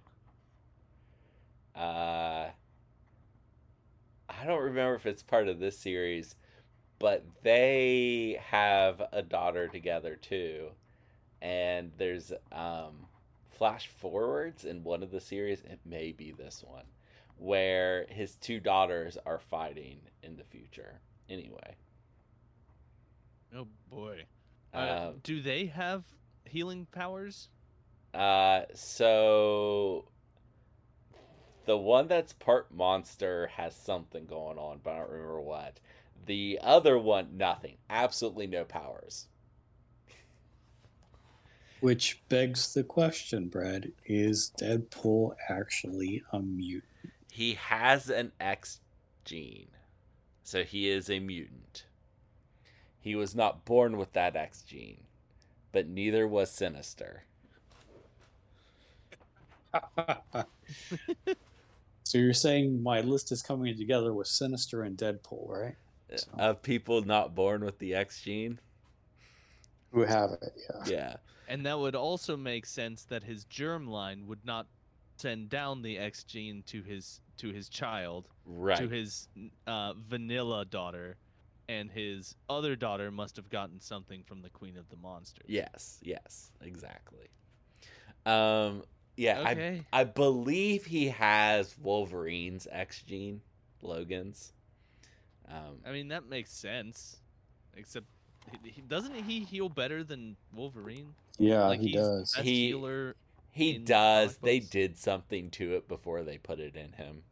[1.76, 2.48] Uh,
[4.28, 6.34] I don't remember if it's part of this series,
[7.00, 10.68] but they have a daughter together too.
[11.42, 13.06] And there's um,
[13.48, 16.84] flash forwards in one of the series, it may be this one,
[17.38, 21.00] where his two daughters are fighting in the future.
[21.28, 21.76] Anyway,
[23.56, 24.24] Oh boy.
[24.72, 26.04] Uh, um, do they have
[26.44, 27.48] healing powers?
[28.14, 30.04] Uh, so
[31.66, 35.80] the one that's part monster has something going on, but I don't remember what.
[36.26, 37.76] The other one, nothing.
[37.88, 39.26] Absolutely no powers.
[41.80, 46.84] Which begs the question, Brad: Is Deadpool actually a mutant?
[47.32, 48.80] He has an X
[49.24, 49.68] gene,
[50.42, 51.86] so he is a mutant.
[53.00, 55.04] He was not born with that X gene,
[55.72, 57.24] but neither was Sinister.
[62.04, 65.76] so you're saying my list is coming together with Sinister and Deadpool, right?
[66.18, 68.58] So- Of people not born with the X gene,
[69.92, 70.52] Who have it?
[70.56, 70.84] Yeah.
[70.86, 71.16] yeah.
[71.48, 74.66] And that would also make sense that his germline would not
[75.16, 78.76] send down the X gene to his to his child, Right.
[78.78, 79.28] to his
[79.66, 81.16] uh, vanilla daughter,
[81.68, 85.46] and his other daughter must have gotten something from the Queen of the Monsters.
[85.48, 87.28] Yes, yes, exactly.
[88.26, 88.82] Um,
[89.16, 89.84] yeah, Okay.
[89.92, 93.40] I I believe he has Wolverine's X gene,
[93.82, 94.52] Logan's.
[95.50, 97.16] Um, I mean that makes sense,
[97.76, 98.06] except
[98.62, 101.14] he, he, doesn't he heal better than Wolverine?
[101.38, 102.32] Yeah, like he he's does.
[102.32, 103.16] the best He- healer.
[103.50, 104.36] he does.
[104.36, 107.22] comic They did something to it before they put it in him.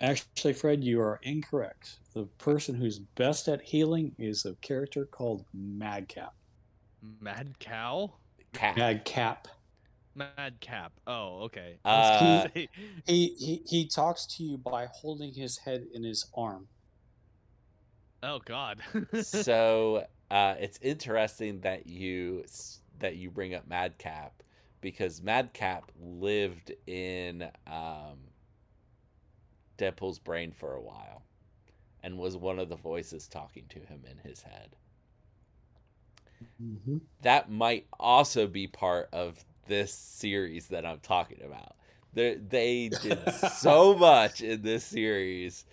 [0.00, 1.98] Actually, Fred, you are incorrect.
[2.14, 6.34] The person who's best at healing is a character called Madcap.
[7.20, 8.12] Mad Cow.
[8.52, 8.76] Cat.
[8.76, 9.48] Madcap.
[10.14, 10.92] Mad Cap.
[11.06, 11.78] Oh, okay.
[11.84, 12.68] Uh, I was gonna say-
[13.06, 16.68] He, he he talks to you by holding his head in his arm.
[18.22, 18.80] Oh God.
[19.22, 22.44] so uh, it's interesting that you
[22.98, 24.42] that you bring up Madcap
[24.80, 28.18] because Madcap lived in um,
[29.76, 31.22] Deadpool's brain for a while
[32.02, 34.76] and was one of the voices talking to him in his head.
[36.62, 36.98] Mm-hmm.
[37.22, 41.74] That might also be part of this series that I'm talking about.
[42.14, 43.18] They they did
[43.52, 45.64] so much in this series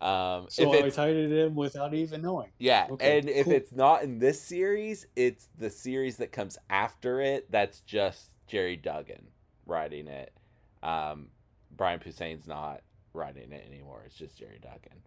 [0.00, 2.50] Um, So if I it's, tied it without even knowing.
[2.58, 3.54] yeah, okay, and if cool.
[3.54, 7.50] it's not in this series, it's the series that comes after it.
[7.50, 9.28] That's just Gerry Duggan
[9.66, 10.32] writing it.
[10.82, 11.28] Um,
[11.74, 12.82] Brian Posehn's not
[13.14, 14.02] writing it anymore.
[14.06, 15.00] It's just Gerry Duggan.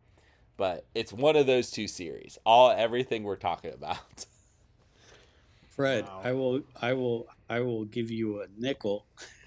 [0.57, 2.39] But it's one of those two series.
[2.45, 4.25] All everything we're talking about.
[5.69, 6.21] Fred, Wow.
[6.23, 9.05] I will, I will, I will give you a nickel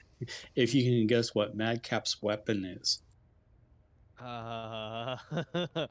[0.55, 3.01] if you can guess what Madcap's weapon is.
[4.21, 5.17] Uh,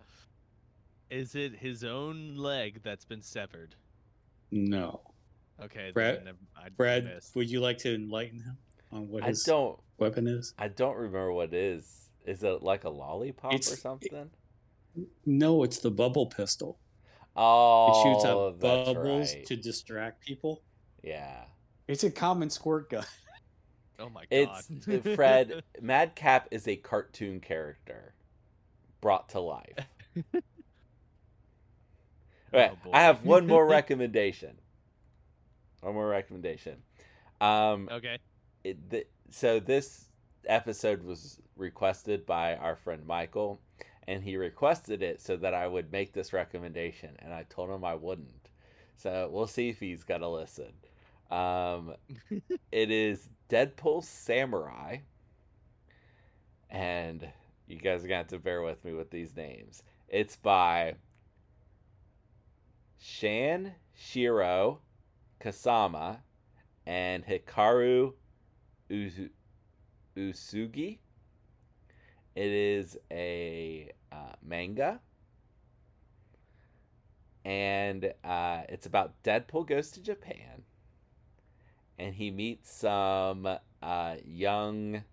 [1.09, 3.75] is it his own leg that's been severed?
[4.51, 5.01] No,
[5.61, 6.37] Okay, then Brad- I never,
[6.77, 7.35] Brad, missed.
[7.35, 8.57] would you like to enlighten him
[8.91, 10.53] on what I his don't weapon is?
[10.57, 12.09] I don't remember what it is.
[12.25, 14.29] Is it like a lollipop or It's- something?
[15.25, 16.79] No, it's the bubble pistol.
[17.35, 19.45] Oh, It Oh, shoots out that's bubbles right.
[19.45, 20.63] to distract people.
[21.03, 21.45] Yeah.
[21.87, 23.05] It's a common squirt gun.
[23.99, 24.63] Oh my god.
[24.87, 25.61] It's Fred.
[25.81, 28.13] Madcap is a cartoon character
[29.01, 29.87] brought to life.
[32.53, 32.89] Okay, Oh.
[32.91, 34.57] I have one more recommendation.
[35.81, 36.77] One more recommendation.
[37.39, 38.17] Um, okay.
[38.63, 40.05] it, th- so this
[40.45, 43.61] episode was requested by our friend Michael,
[44.07, 47.85] and he requested it so that I would make this recommendation, and I told him
[47.85, 48.49] I wouldn't.
[48.97, 50.73] So we'll see if he's gonna listen.
[51.29, 51.93] Um,
[52.71, 54.97] it is Deadpool Samurai,
[56.69, 57.29] and
[57.69, 59.83] you guys are gonna have to bear with me with these names.
[60.07, 60.95] It's by
[62.97, 64.79] Shan Shiro
[65.39, 66.17] Kasama
[66.87, 68.13] and Hikaru
[70.17, 70.97] Uesugi.
[72.35, 74.99] It is a uh, manga,
[77.45, 80.63] and uh, it's about Deadpool goes to Japan,
[81.99, 83.47] and he meets some
[83.83, 85.03] uh, young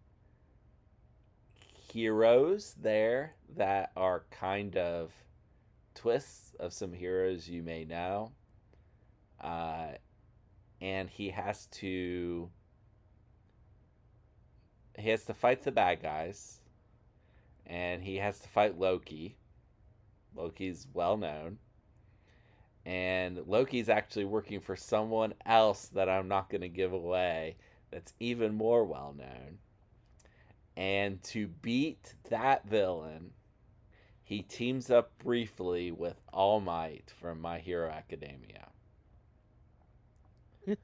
[1.96, 5.14] heroes there that are kind of
[5.94, 8.32] twists of some heroes you may know.
[9.40, 9.92] Uh,
[10.82, 12.50] and he has to
[14.98, 16.60] he has to fight the bad guys
[17.64, 19.38] and he has to fight Loki.
[20.34, 21.56] Loki's well known.
[22.84, 27.56] And Loki's actually working for someone else that I'm not going to give away
[27.90, 29.56] that's even more well known.
[30.76, 33.30] And to beat that villain,
[34.22, 38.68] he teams up briefly with All Might from My Hero Academia.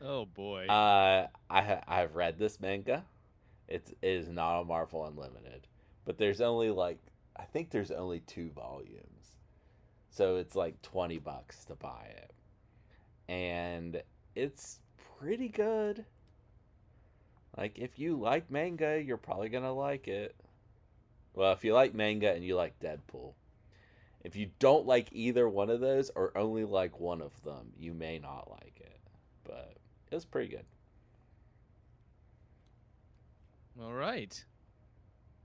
[0.00, 0.66] oh boy.
[0.66, 3.04] Uh, I ha- I've read this manga.
[3.68, 5.66] It's it is not a Marvel Unlimited,
[6.04, 6.98] but there's only like
[7.36, 9.36] I think there's only two volumes,
[10.10, 12.32] so it's like twenty bucks to buy it,
[13.28, 14.02] and
[14.34, 14.80] it's
[15.18, 16.04] pretty good.
[17.56, 20.34] Like if you like manga, you're probably gonna like it.
[21.34, 23.34] Well, if you like manga and you like Deadpool.
[24.24, 27.92] If you don't like either one of those or only like one of them, you
[27.92, 29.00] may not like it.
[29.44, 29.74] But
[30.10, 30.64] it was pretty good.
[33.80, 34.44] All right.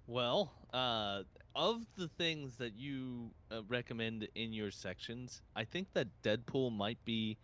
[0.05, 1.23] Well, uh,
[1.55, 7.03] of the things that you uh, recommend in your sections, I think that Deadpool might
[7.03, 7.37] be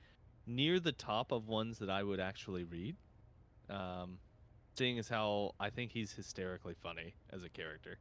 [0.46, 2.96] near the top of ones that I would actually read.
[3.70, 4.20] Um,
[4.76, 7.98] seeing as how I think he's hysterically funny as a character.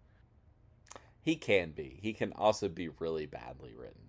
[1.21, 1.99] He can be.
[2.03, 4.03] He can also be really badly written.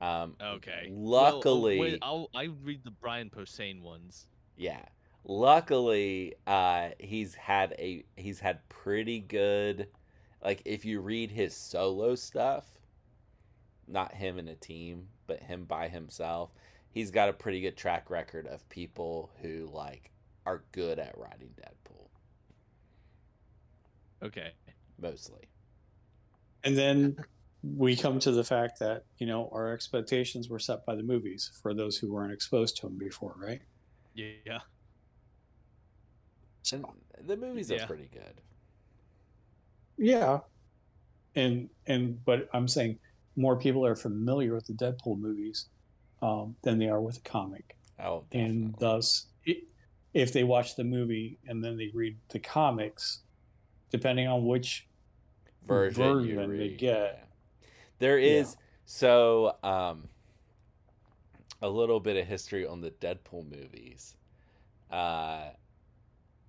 [0.00, 0.88] Um, Okay.
[0.90, 4.26] Well, uh, Luckily, wait, I'll I read the Brian Posehn ones.
[4.56, 4.84] yeah.
[5.24, 9.86] Luckily, uh, he's had a he's had pretty good.
[10.44, 12.66] Like if you read his solo stuff,
[13.86, 16.50] not him in a team, but him by himself,
[16.90, 20.10] he's got a pretty good track record of people who like
[20.46, 22.08] are good at writing Deadpool,
[24.22, 24.52] Okay.
[24.98, 25.48] mostly.
[26.64, 27.16] And then
[27.62, 31.50] we come to the fact that, you know, our expectations were set by the movies
[31.62, 33.62] for those who weren't exposed to them before, right?
[34.14, 34.60] Yeah.
[36.72, 36.84] And
[37.26, 38.40] the movies are pretty good.
[39.98, 40.40] Yeah.
[41.34, 42.98] And and but I'm saying
[43.36, 45.68] more people are familiar with the Deadpool movies
[46.20, 47.76] um, than they are with the comic.
[47.98, 49.56] Oh, And thus i
[50.14, 53.20] if they watch the movie and then they read the comics,
[53.90, 54.86] depending on which
[55.66, 57.18] version, version they get.
[57.18, 57.24] yeah.
[57.98, 58.44] There Yeah.
[58.84, 60.08] so um
[61.60, 64.16] a little bit of history on the Deadpool movies.
[64.90, 65.50] Uh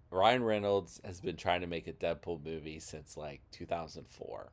[0.10, 4.52] Ryan Reynolds has been trying to make a Deadpool movie since like 2004.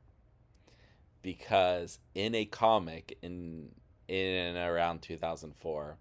[1.22, 3.70] Because in a comic in
[4.08, 5.98] in and around 2004,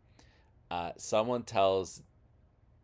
[0.71, 2.01] uh, someone tells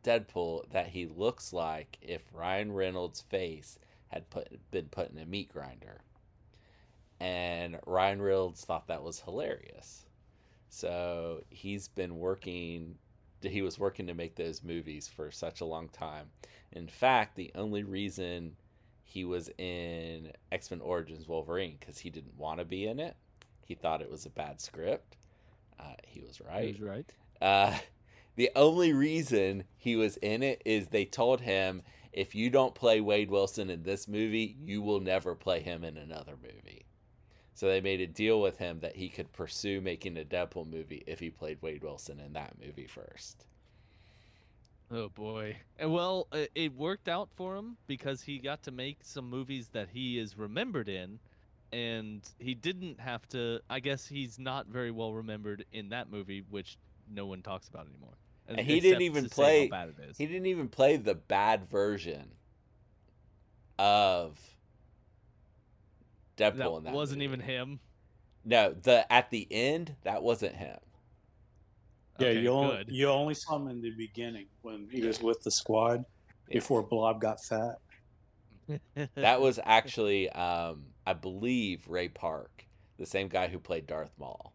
[0.05, 3.79] Deadpool that he looks like if Ryan Reynolds' face
[4.09, 6.01] had put been put in a meat grinder.
[7.19, 10.05] And Ryan Reynolds thought that was hilarious.
[10.69, 12.97] So he's been working
[13.41, 16.27] he was working to make those movies for such a long time.
[16.71, 18.55] In fact, the only reason
[19.03, 23.15] he was in X Men Origins Wolverine because he didn't want to be in it.
[23.65, 25.17] He thought it was a bad script.
[25.79, 26.75] Uh, he was right.
[26.75, 27.13] He was right.
[27.41, 27.77] Uh,
[28.35, 31.81] the only reason he was in it is they told him
[32.11, 35.97] if you don't play Wade Wilson in this movie, you will never play him in
[35.97, 36.85] another movie.
[37.53, 41.03] So they made a deal with him that he could pursue making a Deadpool movie
[41.07, 43.45] if he played Wade Wilson in that movie first.
[44.91, 45.57] Oh boy.
[45.81, 50.19] Well, it worked out for him because he got to make some movies that he
[50.19, 51.19] is remembered in
[51.73, 56.43] and he didn't have to I guess he's not very well remembered in that movie
[56.49, 56.77] which
[57.09, 58.17] no one talks about anymore.
[58.47, 59.71] And he didn't even play
[60.17, 62.31] He didn't even play the bad version
[63.79, 64.39] of
[66.37, 67.25] Deadpool that in that wasn't movie.
[67.33, 67.79] even him.
[68.43, 70.77] No, the at the end that wasn't him.
[72.19, 72.89] Yeah, Okay, you only good.
[72.89, 76.03] you only saw him in the beginning when he was with the squad
[76.47, 76.55] Yeah.
[76.59, 77.75] before Blob got fat.
[79.15, 82.67] That was actually, um, I believe, Ray Park,
[82.97, 84.53] the same guy who played Darth Maul,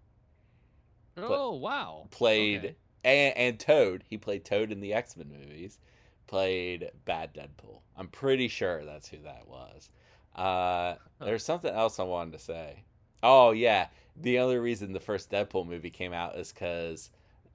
[1.16, 2.06] Oh wow.
[2.10, 2.76] played Okay.
[3.04, 4.04] And, and Toad.
[4.08, 5.78] He played Toad in the X Men movies.
[6.26, 7.80] Played Bad Deadpool.
[7.96, 9.90] I'm pretty sure that's who that was.
[10.34, 12.84] Uh, there's something else I wanted to say.
[13.22, 17.10] Oh yeah, the only reason the first Deadpool movie came out is because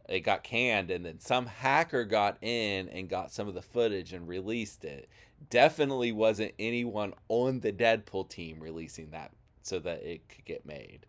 [0.07, 4.13] it got canned, and then some hacker got in and got some of the footage
[4.13, 5.09] and released it.
[5.49, 9.31] Definitely wasn't anyone on the Deadpool team releasing that
[9.61, 11.05] so that it could get made.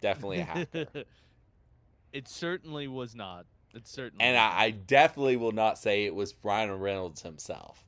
[0.00, 0.86] Definitely a hacker.
[2.12, 3.46] it certainly was not.
[3.74, 7.84] It certainly and I, I definitely will not say it was Ryan Reynolds himself.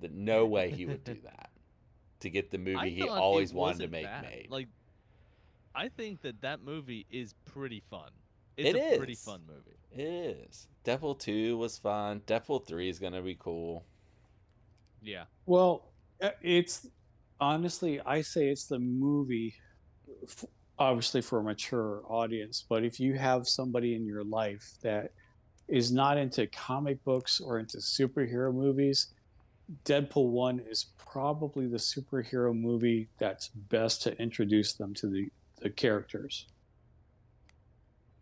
[0.00, 1.50] That no way he would do that
[2.20, 4.22] to get the I movie he always wanted to make bad.
[4.22, 4.48] made.
[4.50, 4.68] Like,
[5.74, 8.10] I think that that movie is pretty fun.
[8.56, 9.76] It It's a pretty fun movie.
[9.92, 10.66] It is.
[10.84, 12.20] Deadpool 2 was fun.
[12.26, 13.84] Deadpool 3 is going to be cool.
[15.02, 15.24] Yeah.
[15.46, 15.88] Well,
[16.22, 16.86] uh, it's
[17.40, 19.54] honestly, I say it's the movie,
[20.22, 20.44] f-
[20.78, 22.64] obviously for a mature audience.
[22.68, 25.12] But if you have somebody in your life that
[25.68, 29.08] is not into comic books or into superhero movies,
[29.84, 35.28] Deadpool 1 is probably the superhero movie that's best to introduce them to the,
[35.60, 36.46] the characters.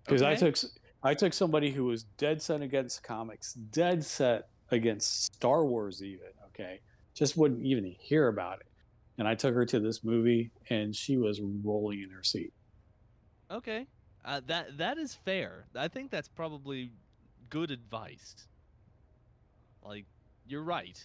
[0.04, 0.56] Because I took
[1.02, 6.28] I took somebody who was dead set against comics, dead set against Star Wars, even
[6.48, 6.80] okay,
[7.14, 8.66] just wouldn't even hear about it,
[9.18, 12.52] and I took her to this movie, and she was rolling in her seat.
[13.50, 13.86] Okay.
[14.24, 15.66] Uh, that that is fair.
[15.74, 16.92] I think that's probably
[17.50, 18.46] good advice.
[19.82, 20.06] Like,
[20.46, 21.02] you're right.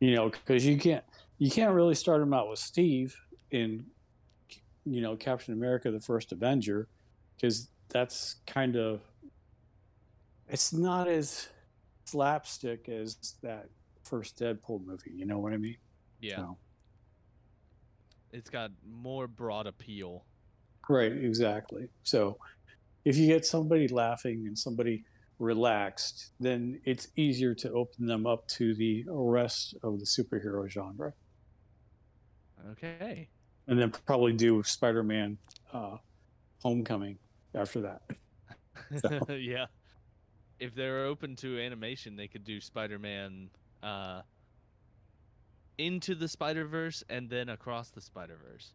[0.00, 1.04] You know, because you can't
[1.38, 3.16] you can't really start them out with Steve
[3.50, 3.86] in,
[4.84, 6.88] you know, Captain America: The First Avenger,
[7.36, 9.00] because that's kind of
[10.48, 11.48] it's not as
[12.04, 13.68] slapstick as that
[14.02, 15.12] first Deadpool movie.
[15.12, 15.76] You know what I mean?
[16.20, 16.36] Yeah.
[16.36, 16.58] So-
[18.32, 20.24] It's got more broad appeal.
[20.88, 21.88] Right, exactly.
[22.02, 22.38] So
[23.04, 25.04] if you get somebody laughing and somebody
[25.38, 31.12] relaxed, then it's easier to open them up to the rest of the superhero genre.
[32.72, 33.28] Okay.
[33.66, 35.38] And then probably do Spider Man
[35.72, 35.96] uh,
[36.62, 37.18] Homecoming
[37.54, 38.02] after that.
[39.26, 39.66] So- yeah.
[40.60, 43.48] If they're open to animation, they could do Spider-Man
[43.82, 44.22] uh,
[45.78, 48.72] into the Spider-Verse and then across the Spider-Verse.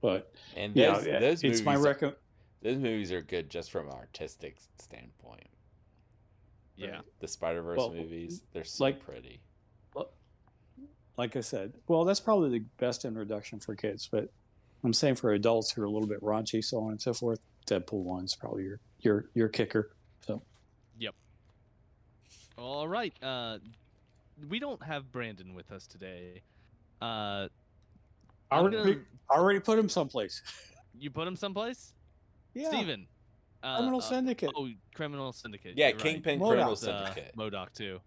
[0.00, 2.16] But And yeah, those, yeah, those it's movies, my are-
[2.62, 5.46] those movies are good just from an artistic standpoint.
[6.76, 7.00] Yeah.
[7.20, 9.40] The Spider Verse Well, movies, they're so like- pretty.
[11.18, 14.08] like I said, well, that's probably the best introduction for kids.
[14.10, 14.30] But
[14.82, 17.40] I'm saying for adults who are a little bit raunchy, so on and so forth,
[17.66, 19.90] Deadpool one's probably your your your kicker.
[20.26, 20.40] So
[20.98, 21.14] Yep.
[22.56, 23.12] All right.
[23.22, 23.58] Uh,
[24.48, 26.42] we don't have Brandon with us today.
[27.00, 27.48] Uh,
[28.50, 30.42] I already, gonna- I already put him someplace.
[30.98, 31.92] you put him someplace?
[32.54, 33.06] Yeah, Steven.
[33.62, 34.50] Uh, Criminal uh, Syndicate.
[34.56, 35.74] Oh, Criminal Syndicate.
[35.76, 35.98] Yeah, you're.
[35.98, 36.48] Kingpin MODOK.
[36.48, 37.32] Criminal Uh, Syndicate.
[37.36, 38.00] MODOK 2.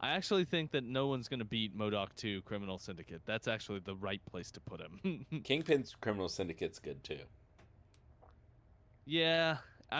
[0.00, 3.22] I actually think that no one's going to beat MODOK 2 Criminal Syndicate.
[3.24, 5.24] That's actually the right place to put him.
[5.44, 7.20] Kingpin's Criminal Syndicate's good too.
[9.04, 9.56] yeah.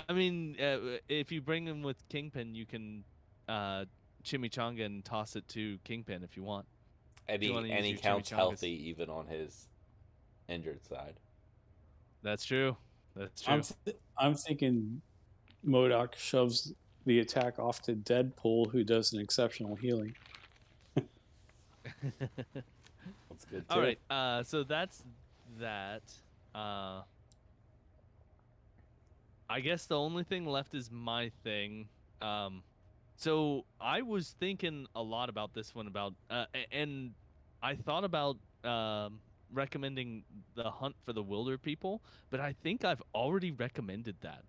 [0.08, 3.04] I mean, uh, if you bring him with Kingpin, you can
[3.48, 3.84] uh,
[4.24, 6.66] chimichanga and toss it to Kingpin if you want.
[7.28, 9.68] And You he, wanna and he counts healthy even on his
[10.48, 11.14] injured side.
[12.22, 12.76] That's true.
[13.16, 13.54] That's true.
[13.54, 15.00] I'm th- I'm thinking
[15.66, 16.72] MODOK shoves
[17.04, 20.14] the attack off to Deadpool, who does an exceptional healing.
[22.02, 23.64] That's good.
[23.70, 23.82] All too.
[23.82, 23.98] right.
[24.10, 25.02] Uh, so that's
[25.58, 26.02] that.
[26.54, 27.02] Uh,
[29.48, 31.88] I guess the only thing left is my thing.
[32.20, 32.62] Um,
[33.22, 37.12] so I was thinking a lot about this one about, uh, and
[37.62, 39.20] I thought about um,
[39.52, 40.24] recommending
[40.56, 42.00] the Hunt for the Wilderpeople,
[42.30, 44.42] but I think I've already recommended that.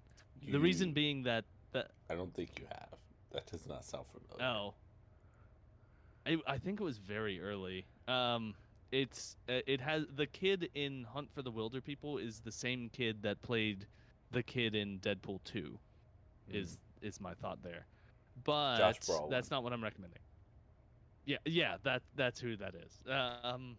[0.51, 2.89] The reason being that that I don't think you have.
[3.31, 4.45] That does not sound familiar.
[4.45, 4.73] Oh.
[6.25, 7.85] I I think it was very early.
[8.07, 8.55] Um
[8.91, 13.23] it's uh, it has the kid in Hunt for the Wilderpeople is the same kid
[13.23, 13.87] that played
[14.31, 15.79] the kid in Deadpool 2
[16.51, 17.85] is is my thought there.
[18.43, 19.29] But Brolin.
[19.29, 20.19] that's not what I'm recommending.
[21.25, 22.99] Yeah, yeah, that that's who that is.
[23.43, 23.77] Um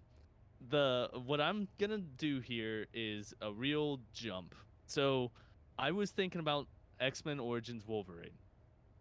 [0.70, 4.54] the what I'm going to do here is a real jump.
[4.86, 5.30] So,
[5.78, 6.68] I was thinking about
[7.00, 8.30] X-Men Origins Wolverine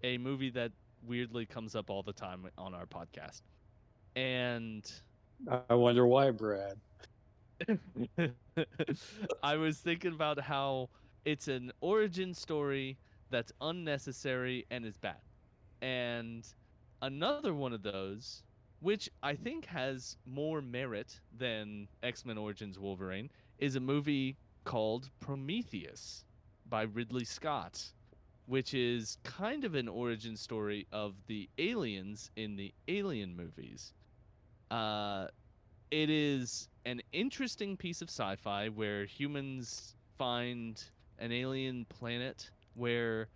[0.04, 0.72] a movie that
[1.06, 3.42] weirdly comes up all the time on our podcast.
[4.16, 4.90] And
[5.70, 6.78] I wonder why, Brad.
[9.44, 10.90] I was thinking about how
[11.26, 12.98] it's an origin story
[13.30, 15.18] that's unnecessary and is bad.
[15.84, 16.48] And
[17.02, 18.42] another one of those,
[18.80, 23.30] which I think has more merit than X Men Origins Wolverine,
[23.60, 26.24] is a movie called Prometheus
[26.70, 27.84] by Ridley Scott,
[28.46, 33.92] which is kind of an origin story of the aliens in the Alien movies.
[34.72, 35.28] Uh,
[35.92, 40.82] it is an interesting piece of sci-fi where humans find
[41.20, 43.28] an alien planet where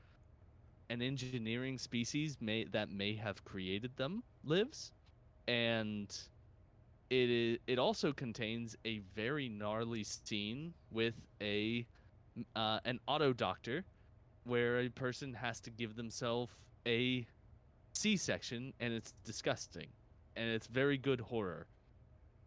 [0.90, 4.92] an engineering species may that may have created them lives
[5.48, 6.18] and
[7.10, 11.86] it is it also contains a very gnarly scene with a
[12.56, 13.84] uh, an auto doctor
[14.44, 16.54] where a person has to give themselves
[16.86, 17.26] a
[17.94, 19.88] c-section and it's disgusting
[20.36, 21.68] and it's very good horror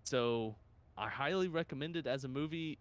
[0.05, 0.57] so
[0.97, 2.79] I highly recommend it as a movie.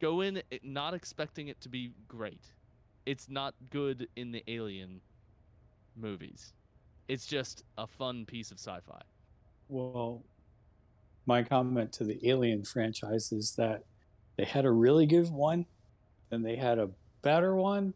[0.00, 2.52] Go in not expecting it to be great.
[3.06, 5.00] It's not good in the Alien
[5.96, 6.52] movies.
[7.08, 9.02] It's just a fun piece of sci-fi.
[9.68, 10.24] Well,
[11.26, 13.84] my comment to the Alien franchise is that
[14.36, 15.66] they had a really good one,
[16.30, 16.90] then they had a
[17.22, 17.94] better one,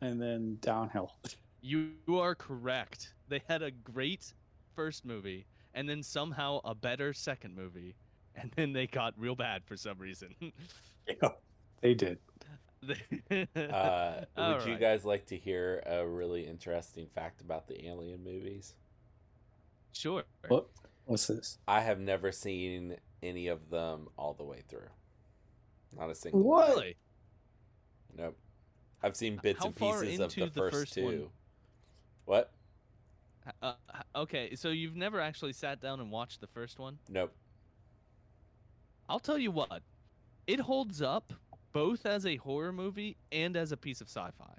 [0.00, 1.12] and then downhill.
[1.60, 3.14] You are correct.
[3.26, 4.32] They had a great
[4.76, 5.44] first movie
[5.74, 7.96] and then somehow a better second movie
[8.36, 10.34] and then they got real bad for some reason.
[11.22, 11.30] Yeah,
[11.80, 12.18] they did.
[13.56, 18.22] Uh, All would you guys like to hear a really interesting fact about the Alien
[18.24, 18.74] movies?
[19.92, 20.24] Sure.
[20.48, 20.68] What?
[21.04, 21.58] What's this?
[21.66, 24.88] I have never seen any of them all the way through.
[25.96, 26.40] Not a single.
[26.42, 26.68] What?
[26.68, 26.76] one.
[26.76, 26.96] Really?
[28.16, 28.36] Nope.
[29.02, 31.04] I've seen bits How and pieces of the the first, first two.
[31.04, 31.26] one?
[32.24, 32.52] What?
[33.62, 33.72] Uh,
[34.14, 36.98] okay, so you've never actually sat down and watched the first one?
[37.08, 37.34] Nope.
[39.08, 39.82] I'll tell you what,
[40.46, 41.32] it holds up
[41.78, 44.54] both as a horror movie and as a piece of sci-fi.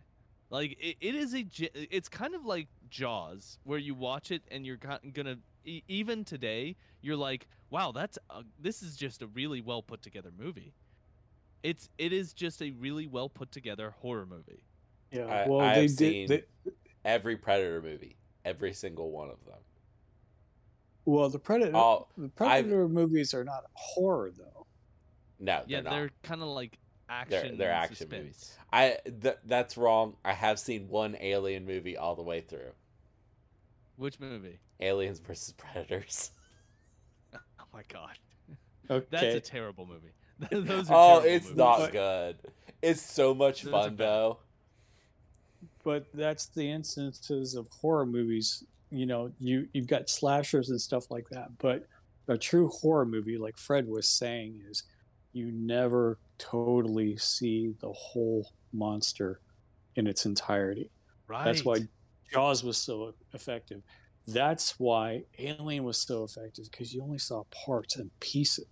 [0.50, 1.46] Like it, it is a,
[1.94, 4.78] it's kind of like Jaws, where you watch it and you're
[5.14, 9.82] gonna e- even today you're like, wow, that's a, this is just a really well
[9.84, 10.74] put together movie.
[11.62, 14.64] It's it is just a really well put together horror movie.
[15.12, 15.26] Yeah.
[15.26, 15.98] I- well, I they have did.
[15.98, 16.44] seen- They,
[17.06, 19.60] Every Predator movie, every single one of them.
[21.06, 21.76] well, the Predator.
[21.76, 24.66] All the Predator movies are not horror though.
[25.40, 26.78] no, Yeah, they're, they're, kind of like
[27.10, 27.58] action.
[27.58, 28.22] they're and action suspense.
[28.22, 28.58] movies.
[28.72, 30.16] I th- that's wrong.
[30.24, 32.72] I have seen one Alien movie all the way through.
[33.98, 34.60] Which movie?
[34.80, 36.32] Aliens versus Predators.
[37.34, 38.18] Oh my god,
[38.90, 39.06] Okay.
[39.12, 40.14] that's a terrible movie.
[40.68, 41.58] Those are oh, it's movies.
[41.58, 42.38] not good.
[42.82, 44.40] It's so much Those fun though.
[45.84, 48.64] but that's the instances of horror movies.
[48.90, 51.86] You know, you you've got slashers and stuff like that, but
[52.28, 54.84] a true horror movie, like Fred was saying, is
[55.34, 59.42] you never totally see the whole monster
[59.96, 60.90] in its entirety.
[61.28, 61.46] Right.
[61.46, 61.80] That's why
[62.32, 63.82] Jaws was so effective.
[64.26, 68.66] That's why Alien was so effective because you only saw parts and pieces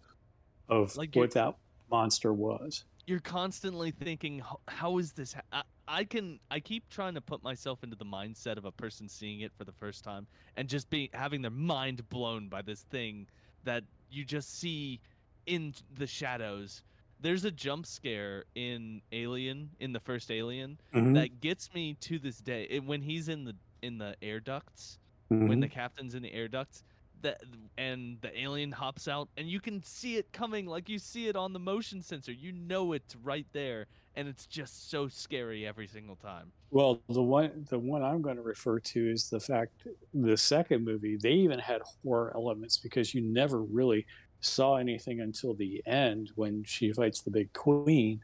[0.69, 1.55] of Like what that
[1.89, 2.83] monster was.
[3.05, 5.35] you're constantly thinking, "How- is this?
[5.51, 6.39] I, I can.
[6.51, 9.63] I keep trying to put myself into the mindset of a person seeing it for
[9.63, 10.27] the first time
[10.57, 13.27] and just being having their mind blown by this thing
[13.63, 14.99] that you just see
[15.45, 16.83] in the shadows.
[17.19, 21.13] There's a jump scare in Alien, in the first Alien, Mhm.
[21.13, 22.65] that gets me to this day.
[22.69, 24.99] It, when he's in the in the air ducts,
[25.45, 25.61] when Mhm.
[25.61, 26.83] the captain's in the air ducts
[27.21, 27.41] that
[27.77, 31.35] and the alien hops out and you can see it coming like you see it
[31.35, 35.87] on the motion sensor you know it's right there and it's just so scary every
[35.87, 39.87] single time Well, the one the one I'm going to refer to is the fact
[40.13, 44.05] the second movie they even had horror elements because you never really
[44.41, 48.21] saw anything until the end when she fights the big queen.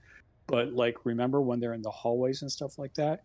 [0.47, 3.21] But like remember when they're in the hallways and stuff like that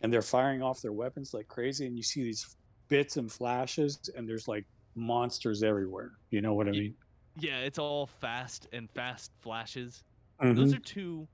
[0.00, 2.56] and they're firing off their weapons like crazy and you see these
[2.88, 4.64] bits and flashes and there's like
[4.94, 6.12] monsters everywhere.
[6.30, 6.94] You know what I mean?
[7.38, 10.02] yeah it's all fast and fast flashes
[10.42, 10.54] Mhm.
[10.54, 11.26] those are two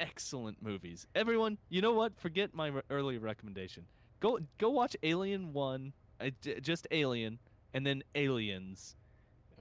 [0.00, 3.84] excellent movies everyone you know what forget my re- earlier recommendation
[4.20, 6.30] go go watch alien 1 uh,
[6.62, 7.38] just alien
[7.74, 8.96] and then aliens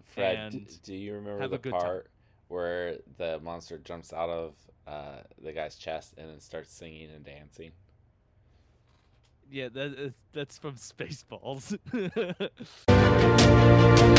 [0.06, 1.82] Fred, d- and do you remember the good time.
[1.82, 2.12] part
[2.48, 4.54] where the monster jumps out of
[4.88, 7.72] uh, the guy's chest and then starts singing and dancing?
[9.54, 11.78] yeah that is, that's from spaceballs